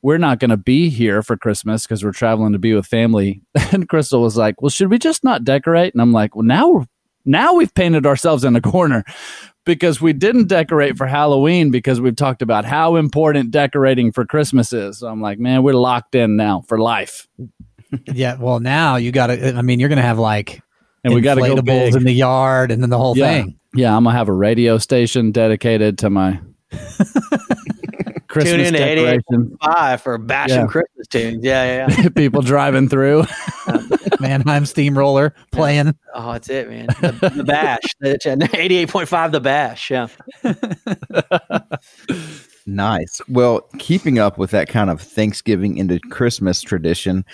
we're 0.06 0.18
not 0.18 0.38
going 0.38 0.50
to 0.50 0.56
be 0.56 0.88
here 0.88 1.20
for 1.20 1.36
Christmas 1.36 1.82
because 1.82 2.04
we're 2.04 2.12
traveling 2.12 2.52
to 2.52 2.60
be 2.60 2.72
with 2.72 2.86
family. 2.86 3.42
And 3.72 3.88
Crystal 3.88 4.22
was 4.22 4.36
like, 4.36 4.62
well, 4.62 4.70
should 4.70 4.88
we 4.88 5.00
just 5.00 5.24
not 5.24 5.42
decorate? 5.42 5.92
And 5.92 6.00
I'm 6.00 6.12
like, 6.12 6.36
well, 6.36 6.44
now 6.44 6.68
we're 6.68 6.84
now 7.24 7.54
we've 7.54 7.74
painted 7.74 8.06
ourselves 8.06 8.44
in 8.44 8.54
a 8.54 8.60
corner 8.60 9.02
because 9.64 10.00
we 10.00 10.12
didn't 10.12 10.46
decorate 10.46 10.96
for 10.96 11.08
Halloween 11.08 11.72
because 11.72 12.00
we've 12.00 12.14
talked 12.14 12.40
about 12.40 12.64
how 12.64 12.94
important 12.94 13.50
decorating 13.50 14.12
for 14.12 14.24
Christmas 14.24 14.72
is. 14.72 15.00
So 15.00 15.08
I'm 15.08 15.20
like, 15.20 15.40
man, 15.40 15.64
we're 15.64 15.74
locked 15.74 16.14
in 16.14 16.36
now 16.36 16.60
for 16.68 16.78
life. 16.78 17.26
yeah, 18.12 18.36
well 18.36 18.60
now 18.60 18.94
you 18.94 19.10
got 19.10 19.26
to 19.26 19.56
I 19.56 19.62
mean 19.62 19.80
you're 19.80 19.88
going 19.88 19.96
to 19.96 20.02
have 20.02 20.20
like 20.20 20.62
And 21.02 21.14
we 21.14 21.20
got 21.20 21.34
to 21.34 21.40
go 21.40 21.56
inflatables 21.56 21.64
big. 21.64 21.96
in 21.96 22.04
the 22.04 22.14
yard 22.14 22.70
and 22.70 22.80
then 22.80 22.90
the 22.90 22.98
whole 22.98 23.18
yeah. 23.18 23.26
thing. 23.26 23.58
Yeah, 23.74 23.96
I'm 23.96 24.04
going 24.04 24.14
to 24.14 24.18
have 24.18 24.28
a 24.28 24.32
radio 24.32 24.78
station 24.78 25.32
dedicated 25.32 25.98
to 25.98 26.10
my 26.10 26.40
Christmas 28.42 28.68
in 28.68 28.74
to 28.74 28.78
decoration. 28.78 29.56
Five 29.62 30.00
for 30.02 30.18
bashing 30.18 30.56
Yeah. 30.56 30.66
Christmas 30.66 31.06
tunes. 31.08 31.44
Yeah, 31.44 31.86
yeah, 31.88 31.96
yeah. 32.02 32.08
People 32.14 32.42
driving 32.42 32.88
through. 32.88 33.24
Mannheim 34.20 34.64
steamroller 34.66 35.34
playing. 35.52 35.94
Oh, 36.14 36.32
that's 36.32 36.48
it, 36.48 36.68
man. 36.68 36.86
The, 36.86 37.32
the 37.36 37.44
bash. 37.44 37.82
The- 38.00 38.16
88.5 38.18 39.32
the 39.32 39.40
bash. 39.40 39.90
Yeah. 39.90 40.08
Nice. 42.68 43.20
Well, 43.28 43.60
keeping 43.78 44.18
up 44.18 44.38
with 44.38 44.50
that 44.50 44.68
kind 44.68 44.90
of 44.90 45.00
Thanksgiving 45.00 45.78
into 45.78 46.00
Christmas 46.10 46.60
tradition, 46.60 47.24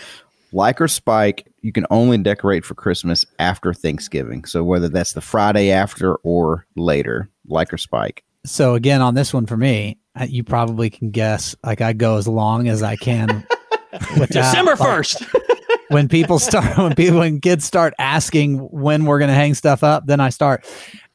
like 0.52 0.78
or 0.78 0.88
spike, 0.88 1.50
you 1.62 1.72
can 1.72 1.86
only 1.90 2.18
decorate 2.18 2.66
for 2.66 2.74
Christmas 2.74 3.24
after 3.38 3.72
Thanksgiving. 3.72 4.44
So 4.44 4.62
whether 4.62 4.90
that's 4.90 5.14
the 5.14 5.22
Friday 5.22 5.70
after 5.70 6.16
or 6.16 6.66
later, 6.76 7.30
like 7.46 7.72
or 7.72 7.78
spike. 7.78 8.24
So 8.44 8.74
again 8.74 9.00
on 9.00 9.14
this 9.14 9.32
one 9.32 9.46
for 9.46 9.56
me, 9.56 9.96
you 10.26 10.44
probably 10.44 10.90
can 10.90 11.10
guess 11.10 11.56
like 11.64 11.80
I 11.80 11.92
go 11.92 12.16
as 12.16 12.28
long 12.28 12.68
as 12.68 12.82
I 12.82 12.96
can 12.96 13.46
without, 14.18 14.28
December 14.28 14.76
like, 14.76 14.88
1st. 15.04 15.38
when 15.88 16.08
people 16.08 16.38
start 16.38 16.76
when 16.78 16.94
people 16.94 17.18
when 17.18 17.40
kids 17.40 17.64
start 17.64 17.94
asking 17.98 18.58
when 18.58 19.04
we're 19.04 19.18
going 19.18 19.28
to 19.28 19.34
hang 19.34 19.54
stuff 19.54 19.82
up 19.84 20.06
then 20.06 20.20
i 20.20 20.28
start. 20.28 20.66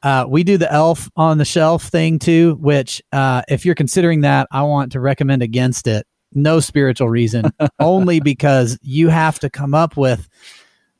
Uh, 0.04 0.24
we 0.28 0.44
do 0.44 0.56
the 0.56 0.72
elf 0.72 1.10
on 1.16 1.38
the 1.38 1.44
shelf 1.44 1.84
thing 1.84 2.18
too 2.18 2.56
which 2.60 3.02
uh, 3.12 3.42
if 3.48 3.64
you're 3.64 3.74
considering 3.74 4.20
that 4.20 4.46
i 4.52 4.62
want 4.62 4.92
to 4.92 5.00
recommend 5.00 5.42
against 5.42 5.86
it. 5.86 6.06
No 6.34 6.60
spiritual 6.60 7.08
reason 7.08 7.46
only 7.80 8.20
because 8.20 8.78
you 8.82 9.08
have 9.08 9.38
to 9.40 9.48
come 9.48 9.74
up 9.74 9.96
with 9.96 10.28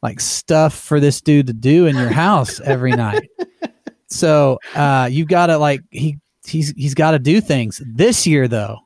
like 0.02 0.20
stuff 0.20 0.74
for 0.74 1.00
this 1.00 1.20
dude 1.20 1.48
to 1.48 1.52
do 1.52 1.86
in 1.86 1.96
your 1.96 2.08
house 2.10 2.60
every 2.60 2.92
night. 2.92 3.28
So 4.08 4.58
uh, 4.74 5.08
you've 5.10 5.28
got 5.28 5.46
to 5.46 5.58
like 5.58 5.82
he 5.90 6.18
he's 6.48 6.70
he's 6.76 6.94
got 6.94 7.12
to 7.12 7.18
do 7.18 7.40
things 7.40 7.80
this 7.86 8.26
year 8.26 8.48
though 8.48 8.78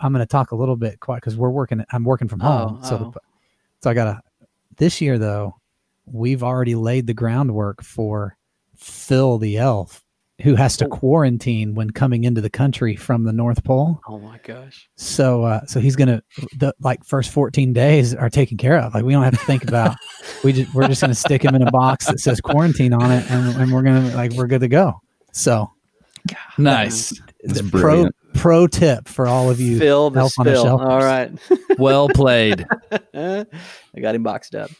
i'm 0.00 0.12
going 0.12 0.22
to 0.24 0.26
talk 0.30 0.52
a 0.52 0.56
little 0.56 0.76
bit 0.76 1.00
quiet 1.00 1.18
because 1.22 1.36
we're 1.36 1.50
working 1.50 1.84
i'm 1.92 2.04
working 2.04 2.28
from 2.28 2.40
home 2.40 2.78
Oh, 2.82 2.88
so 2.88 2.94
oh. 2.96 3.10
the, 3.12 3.20
so 3.82 3.90
I 3.90 3.94
gotta. 3.94 4.20
This 4.76 5.00
year 5.00 5.18
though, 5.18 5.56
we've 6.06 6.42
already 6.44 6.74
laid 6.76 7.06
the 7.08 7.14
groundwork 7.14 7.82
for 7.82 8.36
Phil 8.76 9.38
the 9.38 9.58
elf, 9.58 10.04
who 10.42 10.54
has 10.54 10.76
to 10.76 10.84
Oh. 10.86 10.88
quarantine 10.88 11.74
when 11.74 11.90
coming 11.90 12.22
into 12.24 12.40
the 12.40 12.48
country 12.50 12.94
from 12.94 13.24
the 13.24 13.32
North 13.32 13.64
Pole. 13.64 14.00
Oh, 14.08 14.18
my 14.20 14.38
gosh. 14.44 14.88
So, 14.96 15.42
uh, 15.42 15.66
so 15.66 15.80
he's 15.80 15.96
gonna 15.96 16.22
the 16.58 16.72
like 16.80 17.02
first 17.04 17.30
fourteen 17.32 17.72
days 17.72 18.14
are 18.14 18.30
taken 18.30 18.56
care 18.56 18.78
of. 18.78 18.94
Like 18.94 19.04
we 19.04 19.12
don't 19.12 19.24
have 19.24 19.38
to 19.38 19.44
think 19.46 19.64
about. 19.66 19.96
we 20.44 20.52
just 20.52 20.72
we're 20.74 20.86
just 20.86 21.00
gonna 21.00 21.14
stick 21.14 21.44
him 21.44 21.56
in 21.56 21.62
a 21.62 21.70
box 21.72 22.06
that 22.06 22.20
says 22.20 22.40
quarantine 22.40 22.92
on 22.92 23.10
it, 23.10 23.28
and, 23.32 23.56
and 23.60 23.72
we're 23.72 23.82
gonna 23.82 24.14
like 24.14 24.32
we're 24.34 24.46
good 24.46 24.60
to 24.60 24.68
go. 24.68 25.00
So, 25.32 25.72
nice. 26.58 27.20
That's 27.42 27.60
the 27.60 27.70
pro 27.70 28.08
pro 28.34 28.66
tip 28.66 29.08
for 29.08 29.26
all 29.26 29.50
of 29.50 29.60
you 29.60 29.78
Phil 29.78 30.10
the 30.10 30.20
elf 30.20 30.32
on 30.38 30.46
a 30.46 30.50
spill. 30.50 30.64
shelf. 30.64 30.80
All 30.80 30.98
right. 30.98 31.30
Well 31.78 32.08
played. 32.10 32.66
I 33.14 33.46
got 34.00 34.14
him 34.14 34.22
boxed 34.22 34.54
up. 34.54 34.70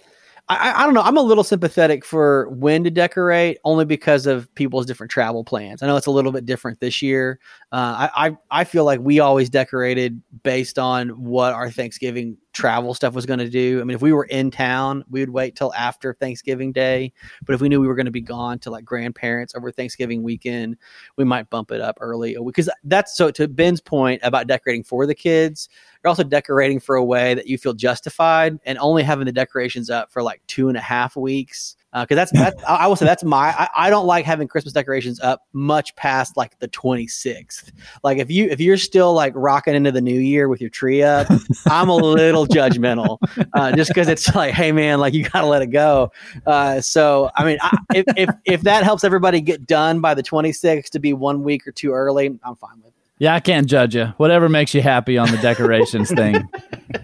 I, 0.49 0.83
I 0.83 0.85
don't 0.85 0.93
know. 0.93 1.01
I'm 1.01 1.17
a 1.17 1.23
little 1.23 1.45
sympathetic 1.45 2.05
for 2.05 2.49
when 2.51 2.85
to 2.85 2.91
decorate, 2.91 3.59
only 3.65 3.87
because 3.87 4.27
of 4.27 4.53
people's 4.55 4.85
different 4.85 5.11
travel 5.11 5.43
plans. 5.43 5.83
I 5.83 5.87
know 5.87 5.97
it's 5.97 6.07
a 6.07 6.11
little 6.11 6.33
bit 6.33 6.45
different 6.45 6.81
this 6.81 7.01
year. 7.01 7.39
Uh, 7.73 8.09
I, 8.15 8.27
I 8.29 8.37
I 8.51 8.65
feel 8.65 8.85
like 8.85 9.01
we 9.01 9.21
always 9.21 9.49
decorated 9.49 10.21
based 10.43 10.79
on 10.79 11.09
what 11.11 11.55
our 11.55 11.71
Thanksgiving 11.71 12.37
travel 12.53 12.95
stuff 12.95 13.15
was 13.15 13.27
going 13.27 13.39
to 13.39 13.49
do. 13.49 13.81
I 13.81 13.85
mean, 13.85 13.95
if 13.95 14.03
we 14.03 14.13
were 14.13 14.25
in 14.25 14.51
town, 14.51 15.05
we 15.11 15.21
would 15.21 15.31
wait 15.31 15.57
till 15.57 15.73
after 15.75 16.15
Thanksgiving 16.15 16.73
Day. 16.73 17.13
But 17.45 17.55
if 17.55 17.61
we 17.61 17.69
knew 17.69 17.81
we 17.81 17.87
were 17.87 17.95
going 17.95 18.07
to 18.07 18.13
be 18.13 18.21
gone 18.21 18.59
to 18.61 18.71
like 18.71 18.85
grandparents 18.85 19.55
over 19.55 19.71
Thanksgiving 19.71 20.23
weekend, 20.23 20.77
we 21.17 21.25
might 21.25 21.51
bump 21.51 21.71
it 21.71 21.81
up 21.81 21.99
early 22.01 22.37
because 22.45 22.69
that's 22.85 23.17
so. 23.17 23.31
To 23.33 23.49
Ben's 23.49 23.81
point 23.81 24.21
about 24.23 24.47
decorating 24.47 24.85
for 24.85 25.07
the 25.07 25.15
kids, 25.15 25.69
you're 26.03 26.09
also 26.09 26.25
decorating 26.25 26.81
for 26.81 26.97
a 26.97 27.05
way 27.05 27.35
that 27.35 27.47
you 27.47 27.59
feel 27.59 27.75
justified, 27.75 28.59
and 28.65 28.79
only 28.79 29.03
having 29.03 29.27
the 29.27 29.33
decorations 29.33 29.91
up 29.91 30.13
for 30.13 30.23
like 30.23 30.43
two 30.47 30.69
and 30.69 30.77
a 30.77 30.81
half 30.81 31.17
weeks 31.17 31.77
because 31.93 32.07
uh, 32.11 32.15
that's 32.15 32.33
that's 32.33 32.65
I 32.65 32.87
will 32.87 32.97
say 32.97 33.05
that's 33.05 33.25
my 33.25 33.49
I, 33.49 33.69
I, 33.77 33.91
don't 33.91 34.07
like 34.07 34.25
having 34.25 34.49
Christmas 34.49 34.73
decorations 34.73 35.21
up 35.21 35.43
much 35.53 35.95
past 35.97 36.37
like 36.37 36.59
the 36.59 36.69
26th. 36.69 37.71
Like 38.03 38.19
if 38.19 38.31
you 38.31 38.49
if 38.49 38.61
you're 38.61 38.79
still 38.79 39.13
like 39.13 39.33
rocking 39.37 39.75
into 39.75 39.93
the 39.93 40.01
new 40.01 40.19
year 40.19 40.49
with 40.49 40.61
your 40.61 40.71
tree 40.71 41.03
up, 41.03 41.27
I'm 41.67 41.89
a 41.89 41.97
little 41.97 42.47
judgmental 42.47 43.19
uh, 43.55 43.73
just 43.77 43.89
because 43.89 44.09
it's 44.09 44.35
like, 44.35 44.55
hey 44.55 44.73
man, 44.73 45.01
like 45.01 45.15
you 45.15 45.25
gotta 45.25 45.47
let 45.47 45.63
it 45.63 45.69
go. 45.69 46.13
Uh, 46.47 46.81
so 46.81 47.31
I 47.37 47.45
mean, 47.45 47.59
I, 47.61 47.77
if, 47.95 48.05
if 48.17 48.31
if 48.45 48.61
that 48.63 48.85
helps 48.85 49.05
everybody 49.05 49.41
get 49.41 49.67
done 49.67 50.01
by 50.01 50.15
the 50.15 50.23
26th 50.23 50.91
to 50.91 50.99
be 50.99 51.13
one 51.13 51.43
week 51.43 51.67
or 51.67 51.73
two 51.73 51.93
early, 51.93 52.27
I'm 52.43 52.57
fine 52.57 52.79
with 52.83 52.95
it. 52.95 53.02
Yeah, 53.19 53.35
I 53.35 53.41
can't 53.41 53.67
judge 53.69 53.95
you. 53.95 54.07
Whatever 54.17 54.49
makes 54.49 54.75
you 54.75 54.83
happy 54.83 55.17
on 55.19 55.31
the 55.31 55.37
decorations 55.39 56.11
thing. 56.15 56.49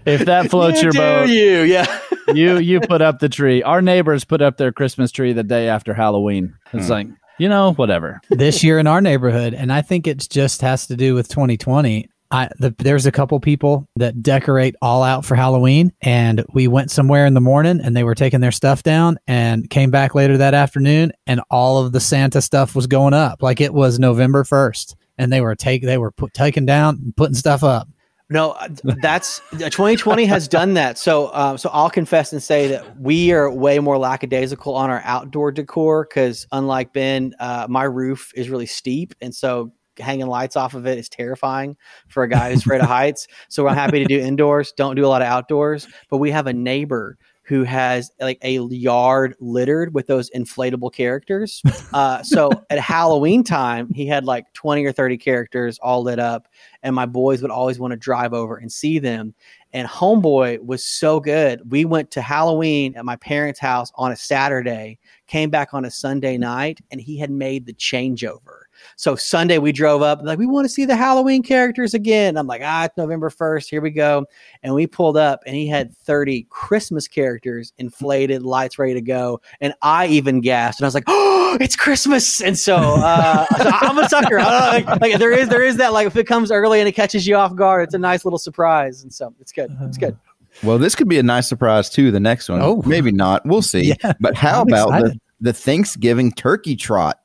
If 0.05 0.25
that 0.27 0.51
floats 0.51 0.79
you 0.83 0.85
your 0.85 0.93
boat, 0.93 1.29
you 1.29 1.63
yeah. 1.63 2.01
you 2.35 2.59
you 2.59 2.81
put 2.81 3.03
up 3.03 3.21
the 3.21 3.29
tree. 3.29 3.63
Our 3.63 3.81
neighbors 3.83 4.25
put 4.25 4.43
up 4.43 4.57
their 4.57 4.73
Christmas 4.73 5.13
tree 5.13 5.33
the 5.33 5.45
day 5.45 5.69
after 5.69 5.95
Halloween. 5.95 6.55
It's 6.73 6.87
Hmm. 6.87 6.93
like 6.93 7.07
you 7.39 7.49
know, 7.49 7.73
whatever. 7.75 8.21
this 8.31 8.65
year 8.65 8.81
in 8.81 8.89
our 8.89 9.01
neighborhood, 9.01 9.55
and 9.55 9.73
I 9.73 9.81
think 9.81 10.09
it 10.09 10.27
just 10.29 10.61
has 10.63 10.89
to 10.89 10.97
do 10.97 11.15
with 11.15 11.29
2020. 11.29 12.09
I 12.31 12.49
the, 12.59 12.75
there's 12.79 13.07
a 13.07 13.13
couple 13.13 13.39
people 13.41 13.89
that 13.97 14.23
decorate 14.23 14.75
all 14.83 15.03
out 15.05 15.25
for 15.25 15.35
Halloween, 15.37 15.93
and 16.03 16.45
we 16.53 16.67
went 16.69 16.91
somewhere 16.91 17.25
in 17.27 17.35
the 17.35 17.41
morning, 17.41 17.81
and 17.83 17.97
they 17.97 18.03
were 18.03 18.17
taking 18.17 18.41
their 18.41 18.51
stuff 18.53 18.83
down, 18.83 19.19
and 19.29 19.71
came 19.71 19.91
back 19.93 20.15
later 20.17 20.37
that 20.39 20.53
afternoon, 20.53 21.13
and 21.29 21.41
all 21.49 21.79
of 21.79 21.93
the 21.93 22.01
Santa 22.01 22.43
stuff 22.43 22.75
was 22.75 22.87
going 22.89 23.15
up, 23.15 23.41
like 23.43 23.61
it 23.63 23.73
was 23.73 23.99
November 24.01 24.43
1st, 24.45 24.97
and 25.19 25.33
they 25.33 25.41
were 25.41 25.55
take 25.55 25.83
they 25.83 25.99
were 25.99 26.11
put, 26.11 26.33
taking 26.33 26.65
down, 26.67 26.97
and 26.97 27.17
putting 27.17 27.35
stuff 27.35 27.63
up. 27.63 27.89
No, 28.31 28.51
uh, 28.53 28.69
that's 29.01 29.41
2020 29.53 30.27
has 30.27 30.49
done 30.49 30.75
that. 30.75 30.99
So, 30.99 31.33
um, 31.35 31.57
so 31.57 31.71
I'll 31.73 31.89
confess 31.89 32.31
and 32.31 32.43
say 32.43 32.69
that 32.69 33.01
we 33.01 33.33
are 33.33 33.51
way 33.51 33.79
more 33.79 33.97
lackadaisical 33.97 34.75
on 34.75 34.91
our 34.91 35.01
outdoor 35.05 35.51
decor 35.51 36.07
because, 36.07 36.47
unlike 36.53 36.93
Ben, 36.93 37.35
uh, 37.41 37.67
my 37.71 37.85
roof 37.85 38.31
is 38.35 38.51
really 38.51 38.67
steep, 38.67 39.15
and 39.23 39.35
so 39.35 39.73
hanging 39.99 40.27
lights 40.27 40.57
off 40.57 40.75
of 40.75 40.87
it 40.87 40.99
is 40.99 41.09
terrifying 41.09 41.77
for 42.09 42.23
a 42.23 42.29
guy 42.29 42.51
who's 42.51 42.61
afraid 42.61 42.81
of 42.81 42.87
heights. 42.89 43.27
So 43.49 43.65
we're 43.65 43.75
happy 43.75 43.99
to 43.99 44.05
do 44.05 44.19
indoors. 44.19 44.73
Don't 44.77 44.97
do 44.97 45.05
a 45.05 45.09
lot 45.09 45.23
of 45.23 45.29
outdoors. 45.29 45.89
But 46.11 46.19
we 46.19 46.31
have 46.31 46.47
a 46.47 46.53
neighbor 46.53 47.19
who 47.49 47.65
has 47.65 48.13
like 48.21 48.39
a 48.43 48.59
yard 48.59 49.35
littered 49.41 49.95
with 49.95 50.07
those 50.07 50.29
inflatable 50.31 50.93
characters. 50.93 51.63
Uh, 51.95 52.23
so 52.23 52.51
at 52.71 52.79
Halloween 52.79 53.43
time, 53.43 53.91
he 53.95 54.07
had 54.07 54.27
like 54.27 54.53
20 54.53 54.85
or 54.85 54.93
30 54.93 55.17
characters 55.17 55.79
all 55.79 56.03
lit 56.03 56.19
up, 56.19 56.47
and 56.83 56.95
my 56.95 57.07
boys 57.07 57.41
would 57.41 57.51
always 57.51 57.79
want 57.79 57.93
to 57.93 57.97
drive 57.97 58.35
over 58.35 58.59
and 58.59 58.71
see 58.71 58.99
them. 58.99 59.35
And 59.73 59.89
Homeboy 59.89 60.63
was 60.63 60.85
so 60.85 61.21
good. 61.21 61.71
We 61.71 61.87
went 61.87 62.11
to 62.13 62.21
Halloween 62.21 62.95
at 62.97 63.07
my 63.07 63.17
parents' 63.17 63.59
house 63.59 63.91
on 63.95 64.13
a 64.13 64.17
Saturday, 64.17 64.99
came 65.27 65.49
back 65.49 65.73
on 65.73 65.87
a 65.87 65.91
Sunday 65.91 66.37
night, 66.37 66.81
and 66.91 67.01
he 67.01 67.17
had 67.17 67.31
made 67.31 67.65
the 67.65 67.73
changeover. 67.73 68.58
So 68.97 69.17
Sunday 69.17 69.59
we 69.59 69.73
drove 69.73 70.03
up 70.03 70.21
like 70.23 70.39
we 70.39 70.47
want 70.47 70.65
to 70.65 70.69
see 70.69 70.85
the 70.85 70.97
Halloween 70.97 71.43
characters 71.43 71.95
again. 71.95 72.37
I'm 72.37 72.47
like, 72.47 72.63
ah, 72.65 72.85
it's 72.85 72.97
November 72.97 73.31
1st. 73.31 73.69
Here 73.69 73.81
we 73.81 73.91
go. 73.91 74.27
And 74.63 74.75
we 74.75 74.87
pulled 74.87 75.17
up 75.17 75.43
and 75.47 75.55
he 75.55 75.67
had 75.67 75.97
30 75.97 76.47
Christmas 76.51 77.09
characters, 77.09 77.73
inflated, 77.79 78.43
lights 78.43 78.79
ready 78.79 78.95
to 78.95 79.01
go. 79.01 79.41
And 79.61 79.75
I 79.83 80.07
even 80.09 80.41
gasped 80.41 80.81
and 80.81 80.87
I 80.87 80.89
was 80.89 80.95
like, 80.95 81.05
oh, 81.07 81.57
it's 81.61 81.77
Christmas. 81.77 82.41
And 82.41 82.59
so, 82.59 82.77
uh, 82.77 83.47
so 83.57 83.71
I'm 83.73 83.99
a 83.99 84.09
sucker. 84.09 84.39
I 84.39 84.81
like, 84.83 85.01
like 85.01 85.19
there 85.19 85.33
is 85.33 85.49
there 85.49 85.63
is 85.63 85.77
that 85.77 85.93
like 85.93 86.07
if 86.07 86.17
it 86.17 86.27
comes 86.27 86.51
early 86.51 86.81
and 86.81 86.89
it 86.89 86.93
catches 86.93 87.27
you 87.27 87.37
off 87.37 87.55
guard, 87.55 87.85
it's 87.85 87.95
a 87.95 87.99
nice 87.99 88.25
little 88.25 88.39
surprise. 88.39 89.03
And 89.03 89.13
so 89.13 89.35
it's 89.41 89.53
good. 89.53 89.77
It's 89.83 89.99
good. 89.99 90.17
Well, 90.63 90.79
this 90.79 90.95
could 90.95 91.09
be 91.09 91.19
a 91.19 91.23
nice 91.23 91.49
surprise 91.49 91.89
too. 91.89 92.11
The 92.11 92.21
next 92.21 92.49
one, 92.49 92.61
Oh. 92.63 92.83
maybe 92.85 93.13
not. 93.13 93.45
We'll 93.47 93.63
see. 93.63 93.95
Yeah, 94.03 94.13
but 94.21 94.35
how 94.35 94.63
I'm 94.63 94.69
about 94.69 94.91
the, 95.03 95.21
the 95.41 95.53
Thanksgiving 95.53 96.33
turkey 96.33 96.75
trot? 96.75 97.21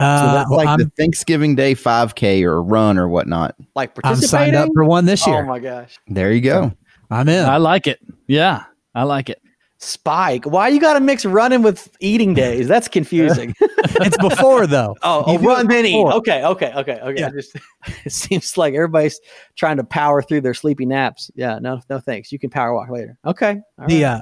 So 0.00 0.06
Uh, 0.06 0.32
that's 0.34 0.50
like 0.50 0.68
I'm, 0.68 0.78
the 0.78 0.90
Thanksgiving 0.96 1.56
Day 1.56 1.74
5K 1.74 2.44
or 2.44 2.62
run 2.62 2.98
or 2.98 3.08
whatnot. 3.08 3.56
Like 3.74 3.96
participating. 3.96 4.24
I'm 4.24 4.28
signed 4.28 4.56
up 4.56 4.70
for 4.72 4.84
one 4.84 5.06
this 5.06 5.26
year. 5.26 5.42
Oh 5.42 5.46
my 5.46 5.58
gosh. 5.58 5.98
There 6.06 6.32
you 6.32 6.40
go. 6.40 6.72
I'm 7.10 7.28
in. 7.28 7.44
I 7.44 7.56
like 7.56 7.86
it. 7.88 7.98
Yeah, 8.28 8.64
I 8.94 9.02
like 9.02 9.28
it. 9.28 9.40
Spike. 9.80 10.44
Why 10.44 10.68
you 10.68 10.80
gotta 10.80 11.00
mix 11.00 11.24
running 11.24 11.62
with 11.62 11.88
eating 12.00 12.34
days? 12.34 12.68
That's 12.68 12.86
confusing. 12.88 13.54
it's 13.60 14.16
before 14.18 14.66
though. 14.66 14.96
Oh, 15.02 15.32
You 15.32 15.38
oh 15.38 15.42
run 15.42 15.66
it 15.66 15.68
then 15.68 15.86
eat. 15.86 16.04
Okay, 16.04 16.44
okay, 16.44 16.72
okay, 16.74 17.00
okay. 17.00 17.20
Yeah. 17.20 17.30
Just, 17.30 17.56
it 18.04 18.12
seems 18.12 18.56
like 18.56 18.74
everybody's 18.74 19.20
trying 19.56 19.76
to 19.78 19.84
power 19.84 20.20
through 20.22 20.42
their 20.42 20.54
sleepy 20.54 20.84
naps. 20.84 21.30
Yeah, 21.34 21.58
no, 21.60 21.80
no, 21.88 21.98
thanks. 22.00 22.30
You 22.32 22.38
can 22.38 22.50
power 22.50 22.74
walk 22.74 22.90
later. 22.90 23.16
Okay. 23.24 23.60
all 23.80 23.86
the 23.88 24.04
right. 24.04 24.10
uh 24.14 24.20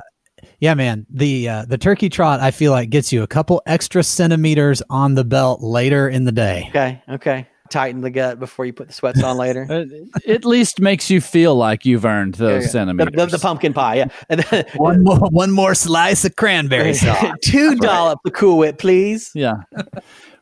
yeah 0.61 0.75
man 0.75 1.07
the 1.11 1.49
uh 1.49 1.65
the 1.67 1.79
turkey 1.79 2.09
trot 2.09 2.41
i 2.41 2.51
feel 2.51 2.73
like 2.73 2.91
gets 2.91 3.13
you 3.13 3.23
a 3.23 3.27
couple 3.27 3.63
extra 3.67 4.03
centimeters 4.03 4.83
on 4.91 5.15
the 5.15 5.25
belt 5.25 5.61
later 5.63 6.09
in 6.09 6.25
the 6.25 6.33
day 6.33 6.67
okay, 6.71 7.03
okay. 7.09 7.47
Tighten 7.69 8.01
the 8.01 8.11
gut 8.11 8.39
before 8.39 8.65
you 8.65 8.73
put 8.73 8.87
the 8.87 8.93
sweats 8.93 9.25
on 9.25 9.37
later. 9.37 9.67
Uh, 9.69 9.85
At 10.29 10.45
least 10.45 10.81
makes 10.81 11.11
you 11.11 11.21
feel 11.21 11.57
like 11.57 11.85
you've 11.85 12.05
earned 12.05 12.37
There 12.37 12.55
you 12.55 12.61
those 12.61 12.71
centimeters. 12.71 13.11
The, 13.11 13.27
the, 13.27 13.33
the 13.33 13.39
pumpkin 13.41 13.73
pie, 13.75 14.07
yeah. 14.31 14.63
One 14.77 15.03
more 15.03 15.19
one 15.31 15.51
more 15.51 15.75
slice 15.75 16.25
of 16.25 16.37
cranberry 16.37 16.95
sauce 17.03 17.35
Two 17.43 17.75
dollops 17.75 18.21
of 18.25 18.33
Cool 18.35 18.59
Whip, 18.59 18.79
please. 18.79 19.33
Yeah. 19.35 19.55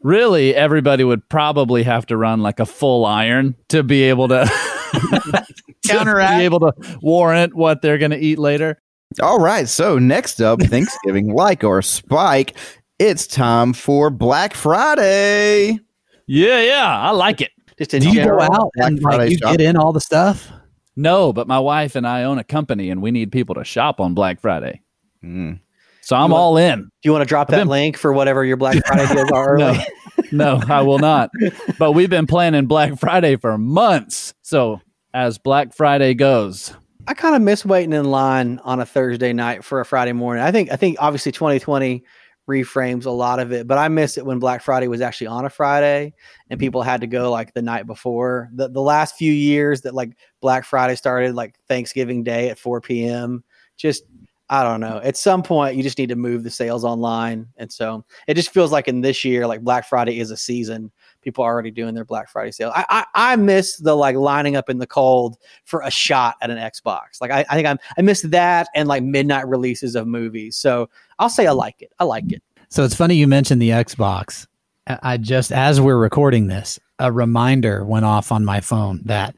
Really, 0.03 0.55
everybody 0.55 1.03
would 1.03 1.27
probably 1.31 1.83
have 1.85 2.05
to 2.07 2.17
run 2.19 2.43
like 2.43 2.61
a 2.61 2.67
full 2.67 3.07
iron 3.07 3.55
to 3.71 3.83
be 3.83 4.03
able 4.03 4.29
to 4.29 4.45
to 4.45 5.45
Counteract. 5.89 6.39
be 6.39 6.45
able 6.45 6.61
to 6.61 6.73
warrant 7.01 7.55
what 7.55 7.81
they're 7.81 7.99
going 7.99 8.11
to 8.11 8.19
eat 8.19 8.39
later. 8.39 8.79
All 9.23 9.39
right. 9.39 9.69
So 9.69 9.99
next 9.99 10.41
up, 10.41 10.61
Thanksgiving, 10.63 11.33
like 11.33 11.65
or 11.65 11.83
Spike, 11.83 12.57
it's 12.99 13.27
time 13.27 13.73
for 13.73 14.11
Black 14.11 14.55
Friday. 14.55 15.79
Yeah, 16.27 16.61
yeah, 16.63 16.99
I 17.01 17.11
like 17.11 17.41
it. 17.41 17.51
Just 17.79 17.93
in 17.95 18.03
do 18.03 18.09
you 18.09 18.15
general. 18.15 18.39
go 18.39 18.45
out 18.55 18.71
Black 18.77 18.89
and 18.89 19.03
like 19.03 19.31
you 19.31 19.39
shopping. 19.39 19.59
get 19.59 19.67
in 19.69 19.77
all 19.77 19.93
the 19.93 20.01
stuff 20.01 20.51
No, 20.97 21.33
but 21.33 21.49
my 21.49 21.59
wife 21.59 21.97
and 21.97 22.07
I 22.07 22.23
own 22.23 22.39
a 22.39 22.45
company 22.45 22.89
and 22.91 23.03
we 23.03 23.11
need 23.11 23.33
people 23.33 23.57
to 23.57 23.65
shop 23.65 24.01
on 24.01 24.15
Black 24.15 24.41
Friday. 24.41 24.81
Mm. 25.25 25.59
So 26.01 26.15
I'm 26.17 26.31
want- 26.31 26.41
all 26.41 26.57
in. 26.57 26.83
Do 26.83 26.89
you 27.03 27.13
want 27.13 27.23
to 27.23 27.29
drop 27.29 27.49
that 27.49 27.59
been- 27.59 27.69
link 27.69 27.97
for 27.99 28.13
whatever 28.13 28.45
your 28.45 28.57
Black 28.57 28.85
Friday 28.87 29.13
deals 29.13 29.31
are 29.33 29.59
No, 29.59 29.77
no, 30.33 30.61
I 30.69 30.83
will 30.83 30.99
not. 31.01 31.31
But 31.79 31.93
we've 31.93 32.11
been 32.11 32.27
planning 32.29 32.67
Black 32.67 32.99
Friday 32.99 33.37
for 33.37 33.59
months. 33.59 34.35
So 34.43 34.81
as 35.13 35.39
Black 35.39 35.75
Friday 35.75 36.15
goes, 36.15 36.73
I 37.07 37.15
kind 37.15 37.37
of 37.37 37.43
miss 37.43 37.65
waiting 37.67 37.93
in 37.93 38.07
line 38.07 38.61
on 38.65 38.81
a 38.81 38.87
Thursday 38.87 39.33
night 39.33 39.63
for 39.63 39.81
a 39.81 39.85
Friday 39.85 40.13
morning. 40.13 40.43
I 40.43 40.51
think 40.51 40.73
I 40.73 40.77
think 40.77 40.97
obviously 41.01 41.33
2020 41.33 42.03
reframes 42.49 43.05
a 43.05 43.11
lot 43.11 43.41
of 43.41 43.53
it, 43.53 43.67
but 43.67 43.77
I 43.77 43.89
miss 43.89 44.17
it 44.17 44.25
when 44.25 44.39
Black 44.39 44.63
Friday 44.63 44.89
was 44.89 45.01
actually 45.01 45.27
on 45.27 45.45
a 45.45 45.51
Friday 45.51 46.15
and 46.49 46.61
people 46.61 46.83
had 46.83 47.03
to 47.03 47.07
go 47.07 47.31
like 47.31 47.53
the 47.53 47.63
night 47.63 47.87
before. 47.87 48.49
The 48.55 48.69
the 48.69 48.81
last 48.81 49.17
few 49.17 49.33
years 49.33 49.83
that 49.83 49.95
like 49.95 50.17
Black 50.41 50.65
Friday 50.65 50.95
started 50.95 51.35
like 51.35 51.57
Thanksgiving 51.69 52.23
Day 52.23 52.49
at 52.49 52.59
4 52.59 52.81
p.m. 52.81 53.45
Just 53.77 54.05
I 54.49 54.63
don't 54.63 54.81
know. 54.81 55.01
At 55.03 55.17
some 55.17 55.43
point, 55.43 55.77
you 55.77 55.83
just 55.83 55.99
need 55.99 56.11
to 56.11 56.17
move 56.17 56.43
the 56.43 56.51
sales 56.51 56.85
online, 56.85 57.49
and 57.57 57.73
so 57.73 58.05
it 58.27 58.35
just 58.35 58.51
feels 58.51 58.73
like 58.73 58.89
in 58.89 59.01
this 59.01 59.25
year, 59.25 59.47
like 59.47 59.63
Black 59.63 59.87
Friday 59.87 60.19
is 60.21 60.31
a 60.31 60.37
season. 60.37 60.91
People 61.25 61.43
are 61.45 61.53
already 61.53 61.71
doing 61.73 61.95
their 61.95 62.05
Black 62.05 62.29
Friday 62.29 62.53
sale. 62.53 62.71
I, 62.75 62.85
I 62.89 63.33
I 63.33 63.37
miss 63.37 63.79
the 63.79 63.97
like 63.97 64.15
lining 64.17 64.55
up 64.55 64.71
in 64.71 64.79
the 64.79 64.87
cold 64.87 65.37
for 65.65 65.81
a 65.81 65.91
shot 65.91 66.37
at 66.43 66.51
an 66.51 66.59
Xbox. 66.59 67.21
Like 67.21 67.31
I, 67.33 67.45
I 67.51 67.55
think 67.55 67.67
I'm 67.67 67.79
I 67.99 68.03
miss 68.03 68.23
that 68.23 68.69
and 68.75 68.89
like 68.89 69.03
midnight 69.03 69.49
releases 69.49 69.97
of 69.97 70.07
movies. 70.07 70.57
So 70.57 70.89
I'll 71.19 71.29
say 71.31 71.47
I 71.47 71.53
like 71.53 71.83
it. 71.83 71.93
I 71.99 72.05
like 72.05 72.31
it. 72.33 72.43
so 72.69 72.85
it's 72.85 72.95
funny 72.95 73.15
you 73.15 73.27
mentioned 73.29 73.61
the 73.63 73.71
xbox 73.71 74.47
I 74.87 75.17
just 75.17 75.53
as 75.53 75.81
we're 75.81 75.97
recording 75.99 76.47
this 76.49 76.79
a 76.99 77.13
reminder 77.13 77.85
went 77.85 78.05
off 78.05 78.33
on 78.33 78.45
my 78.45 78.61
phone 78.61 79.01
that 79.05 79.35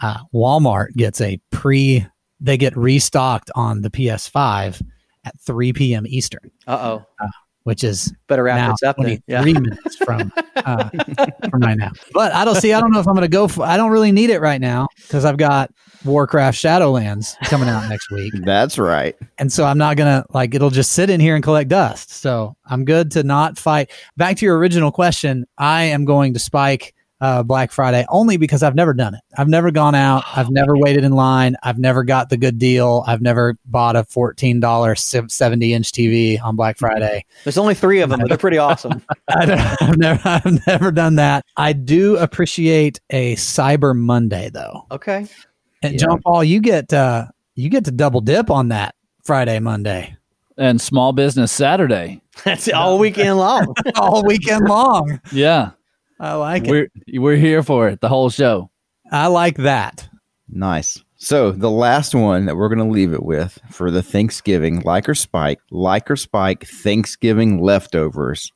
uh, 0.00 0.18
walmart 0.32 0.92
gets 0.96 1.20
a 1.20 1.38
pre 1.50 2.06
they 2.40 2.56
get 2.56 2.76
restocked 2.76 3.50
on 3.54 3.82
the 3.82 3.90
ps5 3.90 4.82
at 5.24 5.40
3 5.40 5.72
p.m 5.72 6.06
eastern 6.06 6.50
Uh 6.66 6.98
oh. 7.20 7.26
Which 7.64 7.84
is 7.84 8.12
Better 8.28 8.42
wrap 8.42 8.56
now 8.56 8.70
this 8.72 8.82
up. 8.82 8.96
Then. 8.96 9.20
23 9.26 9.52
Yeah. 9.52 9.58
minutes 9.60 9.96
from 9.96 10.32
uh, 10.56 10.88
from 11.50 11.60
right 11.60 11.76
now. 11.76 11.90
But 12.12 12.32
I 12.32 12.44
don't 12.44 12.56
see. 12.56 12.72
I 12.72 12.80
don't 12.80 12.90
know 12.92 13.00
if 13.00 13.06
I'm 13.08 13.14
going 13.14 13.22
to 13.22 13.28
go. 13.28 13.48
For, 13.48 13.64
I 13.64 13.76
don't 13.76 13.90
really 13.90 14.12
need 14.12 14.30
it 14.30 14.40
right 14.40 14.60
now 14.60 14.88
because 14.96 15.24
I've 15.24 15.36
got 15.36 15.70
Warcraft 16.04 16.58
Shadowlands 16.58 17.36
coming 17.44 17.68
out 17.68 17.88
next 17.88 18.10
week, 18.10 18.32
That's 18.44 18.78
right. 18.78 19.16
and 19.38 19.52
so 19.52 19.64
I'm 19.64 19.78
not 19.78 19.96
gonna 19.96 20.24
like. 20.30 20.54
It'll 20.54 20.70
just 20.70 20.92
sit 20.92 21.10
in 21.10 21.20
here 21.20 21.34
and 21.36 21.44
collect 21.44 21.68
dust. 21.68 22.10
So 22.10 22.56
I'm 22.66 22.84
good 22.84 23.10
to 23.12 23.22
not 23.22 23.58
fight. 23.58 23.90
Back 24.16 24.36
to 24.38 24.44
your 24.44 24.58
original 24.58 24.90
question, 24.90 25.46
I 25.58 25.84
am 25.84 26.04
going 26.04 26.32
to 26.34 26.40
spike. 26.40 26.94
Uh, 27.22 27.40
Black 27.40 27.70
Friday 27.70 28.04
only 28.08 28.36
because 28.36 28.64
I've 28.64 28.74
never 28.74 28.92
done 28.92 29.14
it. 29.14 29.20
I've 29.38 29.46
never 29.48 29.70
gone 29.70 29.94
out. 29.94 30.24
I've 30.34 30.50
never 30.50 30.76
waited 30.76 31.04
in 31.04 31.12
line. 31.12 31.54
I've 31.62 31.78
never 31.78 32.02
got 32.02 32.30
the 32.30 32.36
good 32.36 32.58
deal. 32.58 33.04
I've 33.06 33.22
never 33.22 33.56
bought 33.66 33.94
a 33.94 34.02
fourteen 34.02 34.58
dollar 34.58 34.96
seventy 34.96 35.72
inch 35.72 35.92
TV 35.92 36.42
on 36.42 36.56
Black 36.56 36.78
Friday. 36.78 37.24
There's 37.44 37.58
only 37.58 37.74
three 37.74 38.00
of 38.00 38.10
them, 38.10 38.18
but 38.18 38.28
they're 38.28 38.36
pretty 38.38 38.58
awesome. 38.68 39.00
I 39.28 39.46
don't, 39.46 39.82
I've 39.82 39.96
never, 39.98 40.20
I've 40.28 40.66
never 40.66 40.90
done 40.90 41.14
that. 41.14 41.44
I 41.56 41.72
do 41.72 42.16
appreciate 42.16 43.00
a 43.10 43.36
Cyber 43.36 43.96
Monday 43.96 44.50
though. 44.52 44.86
Okay. 44.90 45.28
And 45.84 45.92
Yeah. 45.92 45.98
John 45.98 46.20
Paul, 46.22 46.42
you 46.42 46.60
get 46.60 46.92
uh, 46.92 47.26
you 47.54 47.68
get 47.68 47.84
to 47.84 47.92
double 47.92 48.20
dip 48.20 48.50
on 48.50 48.68
that 48.70 48.96
Friday, 49.22 49.60
Monday, 49.60 50.16
And 50.58 50.80
Small 50.80 51.12
Business 51.12 51.52
Saturday. 51.52 52.20
That's 52.44 52.68
all 52.68 52.98
weekend 52.98 53.36
long. 53.36 53.72
all 53.94 54.24
weekend 54.26 54.68
long. 54.68 55.20
Yeah. 55.30 55.70
I 56.20 56.34
like 56.34 56.66
it. 56.66 56.70
We're 56.70 57.20
we're 57.20 57.36
here 57.36 57.62
for 57.62 57.88
it, 57.88 58.00
the 58.00 58.08
whole 58.08 58.30
show. 58.30 58.70
I 59.10 59.26
like 59.26 59.56
that. 59.58 60.08
Nice. 60.48 61.02
So 61.16 61.52
the 61.52 61.70
last 61.70 62.14
one 62.14 62.46
that 62.46 62.56
we're 62.56 62.68
going 62.68 62.78
to 62.86 62.92
leave 62.92 63.12
it 63.12 63.22
with 63.22 63.58
for 63.70 63.90
the 63.90 64.02
Thanksgiving, 64.02 64.80
like 64.80 65.08
or 65.08 65.14
spike, 65.14 65.60
like 65.70 66.10
or 66.10 66.16
spike 66.16 66.64
Thanksgiving 66.66 67.60
leftovers. 67.62 68.50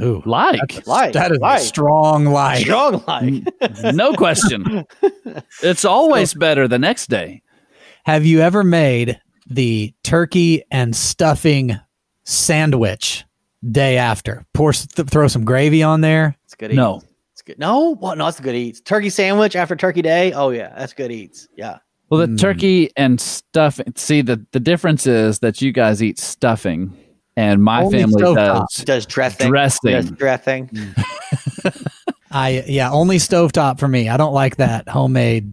Ooh, 0.00 0.22
Like. 0.24 0.86
Like, 0.86 1.12
that 1.12 1.32
is 1.32 1.38
like. 1.38 1.60
a 1.60 1.64
strong 1.64 2.24
like. 2.26 2.60
Strong 2.64 3.04
like. 3.06 3.94
No 3.94 4.12
question. 4.14 4.84
It's 5.62 5.84
always 5.84 6.34
better 6.34 6.66
the 6.66 6.78
next 6.78 7.08
day. 7.08 7.42
Have 8.04 8.24
you 8.26 8.40
ever 8.40 8.64
made 8.64 9.20
the 9.48 9.94
turkey 10.02 10.62
and 10.70 10.94
stuffing 10.96 11.78
sandwich 12.24 13.24
day 13.70 13.96
after? 13.96 14.44
Pour 14.54 14.72
th- 14.72 15.08
throw 15.08 15.28
some 15.28 15.44
gravy 15.44 15.82
on 15.82 16.00
there. 16.00 16.36
It's 16.62 16.68
good 16.68 16.70
eats. 16.72 16.76
No. 16.76 17.02
It's 17.32 17.42
good. 17.42 17.58
No, 17.58 17.94
what? 17.96 18.18
No, 18.18 18.26
it's 18.28 18.38
good 18.40 18.54
eats. 18.54 18.80
Turkey 18.80 19.10
sandwich 19.10 19.56
after 19.56 19.74
turkey 19.74 20.02
day. 20.02 20.32
Oh 20.32 20.50
yeah, 20.50 20.72
that's 20.76 20.92
good 20.92 21.10
eats. 21.10 21.48
Yeah. 21.56 21.78
Well, 22.10 22.20
the 22.20 22.26
Mm. 22.26 22.38
turkey 22.38 22.90
and 22.96 23.18
stuffing. 23.20 23.92
See, 23.96 24.20
the, 24.20 24.44
the 24.52 24.60
difference 24.60 25.06
is 25.06 25.38
that 25.38 25.62
you 25.62 25.72
guys 25.72 26.02
eat 26.02 26.18
stuffing, 26.18 26.94
and 27.36 27.62
my 27.62 27.82
Only 27.82 27.98
family 28.00 28.20
does 28.22 28.68
Does 28.84 29.06
dressing. 29.06 29.48
dressing. 29.50 29.92
Does 29.92 30.10
dressing. 30.10 30.70
I 32.30 32.64
yeah, 32.66 32.90
only 32.90 33.16
stovetop 33.16 33.78
for 33.78 33.88
me. 33.88 34.08
I 34.08 34.16
don't 34.16 34.34
like 34.34 34.56
that 34.56 34.88
homemade 34.88 35.52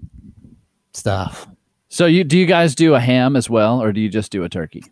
stuff. 0.93 1.47
So, 1.89 2.05
you 2.05 2.23
do 2.23 2.37
you 2.37 2.45
guys 2.45 2.75
do 2.75 2.93
a 2.93 2.99
ham 2.99 3.35
as 3.35 3.49
well, 3.49 3.81
or 3.81 3.91
do 3.93 3.99
you 4.01 4.09
just 4.09 4.31
do 4.31 4.43
a 4.43 4.49
turkey? 4.49 4.83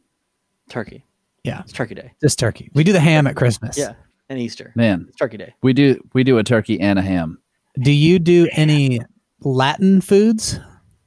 Turkey. 0.69 1.05
Yeah. 1.43 1.61
It's 1.61 1.71
turkey 1.71 1.95
day. 1.95 2.13
Just 2.21 2.39
turkey. 2.39 2.69
We 2.73 2.83
do 2.83 2.91
the 2.91 2.99
ham 2.99 3.27
at 3.27 3.35
Christmas. 3.35 3.77
Yeah. 3.77 3.93
And 4.29 4.39
Easter. 4.39 4.73
Man, 4.75 5.05
It's 5.07 5.17
turkey 5.17 5.37
day. 5.37 5.53
we 5.61 5.73
do 5.73 6.01
we 6.13 6.23
do 6.23 6.37
a 6.37 6.43
turkey 6.43 6.79
and 6.79 6.99
a 6.99 7.01
ham. 7.01 7.39
Do 7.79 7.91
you 7.91 8.19
do 8.19 8.49
any 8.51 8.99
Latin 9.41 10.01
foods? 10.01 10.59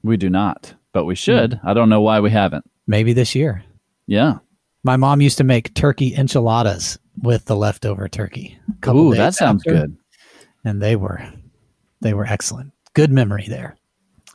We 0.03 0.17
do 0.17 0.31
not, 0.31 0.75
but 0.93 1.05
we 1.05 1.15
should. 1.15 1.55
Hmm. 1.55 1.69
I 1.69 1.75
don't 1.75 1.89
know 1.89 2.01
why 2.01 2.21
we 2.21 2.31
haven't. 2.31 2.65
Maybe 2.87 3.13
this 3.13 3.35
year. 3.35 3.63
Yeah. 4.07 4.39
My 4.83 4.97
mom 4.97 5.21
used 5.21 5.37
to 5.39 5.45
make 5.45 5.75
turkey 5.75 6.15
enchiladas 6.17 6.99
with 7.23 7.45
the 7.45 7.57
leftover 7.57 8.09
turkey. 8.09 8.59
Ooh, 8.89 9.15
that 9.15 9.35
sounds 9.35 9.63
after, 9.67 9.79
good. 9.79 9.97
And 10.65 10.81
they 10.81 10.97
were 10.97 11.23
they 12.01 12.15
were 12.15 12.25
excellent. 12.27 12.73
Good 12.95 13.11
memory 13.13 13.47
there. 13.49 13.77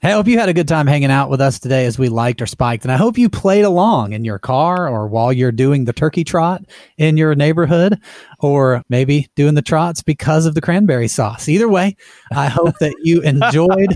I 0.05 0.11
hope 0.11 0.27
you 0.27 0.37
had 0.37 0.49
a 0.49 0.53
good 0.53 0.67
time 0.67 0.85
hanging 0.85 1.09
out 1.09 1.31
with 1.31 1.41
us 1.41 1.57
today 1.57 1.87
as 1.87 1.97
we 1.97 2.09
liked 2.09 2.39
or 2.39 2.45
spiked. 2.45 2.85
And 2.85 2.91
I 2.91 2.95
hope 2.95 3.17
you 3.17 3.27
played 3.27 3.65
along 3.65 4.13
in 4.13 4.23
your 4.23 4.37
car 4.37 4.87
or 4.87 5.07
while 5.07 5.33
you're 5.33 5.51
doing 5.51 5.85
the 5.85 5.93
turkey 5.93 6.23
trot 6.23 6.63
in 6.99 7.17
your 7.17 7.33
neighborhood 7.33 7.99
or 8.39 8.83
maybe 8.87 9.27
doing 9.35 9.55
the 9.55 9.63
trots 9.63 10.03
because 10.03 10.45
of 10.45 10.53
the 10.53 10.61
cranberry 10.61 11.07
sauce. 11.07 11.49
Either 11.49 11.67
way, 11.67 11.95
I 12.31 12.49
hope 12.49 12.77
that 12.81 12.93
you 13.01 13.21
enjoyed 13.23 13.95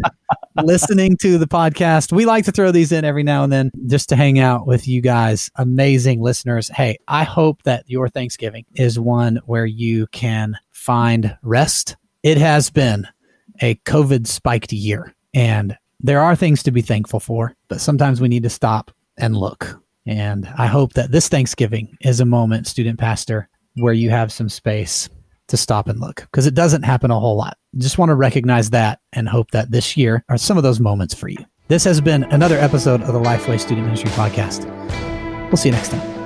listening 0.64 1.16
to 1.18 1.38
the 1.38 1.46
podcast. 1.46 2.12
We 2.12 2.26
like 2.26 2.46
to 2.46 2.52
throw 2.52 2.72
these 2.72 2.92
in 2.92 3.06
every 3.06 3.22
now 3.22 3.44
and 3.44 3.54
then 3.54 3.70
just 3.86 4.10
to 4.10 4.16
hang 4.16 4.40
out 4.40 4.66
with 4.66 4.88
you 4.88 5.02
guys, 5.02 5.52
amazing 5.58 6.24
listeners. 6.24 6.70
Hey, 6.70 6.98
I 7.08 7.24
hope 7.24 7.62
that 7.66 7.84
your 7.86 8.10
Thanksgiving 8.10 8.66
is 8.74 8.98
one 8.98 9.42
where 9.46 9.68
you 9.68 10.08
can 10.08 10.58
find 10.72 11.38
rest. 11.44 11.98
It 12.24 12.40
has 12.40 12.72
been 12.72 13.08
a 13.62 13.76
COVID 13.76 14.26
spiked 14.26 14.74
year, 14.74 15.14
and 15.36 15.78
there 16.00 16.22
are 16.22 16.36
things 16.36 16.64
to 16.64 16.72
be 16.72 16.82
thankful 16.82 17.20
for, 17.20 17.56
but 17.68 17.82
sometimes 17.82 18.22
we 18.22 18.28
need 18.28 18.44
to 18.44 18.50
stop 18.50 18.92
and 19.18 19.36
look. 19.36 19.82
And 20.06 20.48
I 20.58 20.66
hope 20.66 20.94
that 20.94 21.12
this 21.12 21.28
Thanksgiving 21.28 21.96
is 22.02 22.20
a 22.20 22.26
moment, 22.26 22.68
student 22.68 23.00
pastor, 23.00 23.50
where 23.76 23.94
you 23.94 24.10
have 24.10 24.32
some 24.32 24.50
space 24.50 25.10
to 25.50 25.58
stop 25.58 25.88
and 25.88 26.00
look 26.00 26.22
because 26.22 26.46
it 26.46 26.54
doesn't 26.54 26.84
happen 26.84 27.12
a 27.12 27.20
whole 27.20 27.36
lot. 27.36 27.58
Just 27.78 27.98
want 27.98 28.10
to 28.10 28.16
recognize 28.16 28.70
that 28.70 29.00
and 29.14 29.28
hope 29.28 29.52
that 29.52 29.72
this 29.72 29.98
year 29.98 30.24
are 30.30 30.38
some 30.38 30.58
of 30.58 30.64
those 30.64 30.80
moments 30.80 31.14
for 31.14 31.28
you. 31.28 31.44
This 31.68 31.84
has 31.84 32.02
been 32.02 32.24
another 32.26 32.58
episode 32.58 33.02
of 33.02 33.14
the 33.14 33.20
Lifeway 33.20 33.60
Student 33.60 33.86
Ministry 33.86 34.10
Podcast. 34.12 34.66
We'll 35.48 35.58
see 35.58 35.70
you 35.70 35.76
next 35.76 35.90
time. 35.90 36.19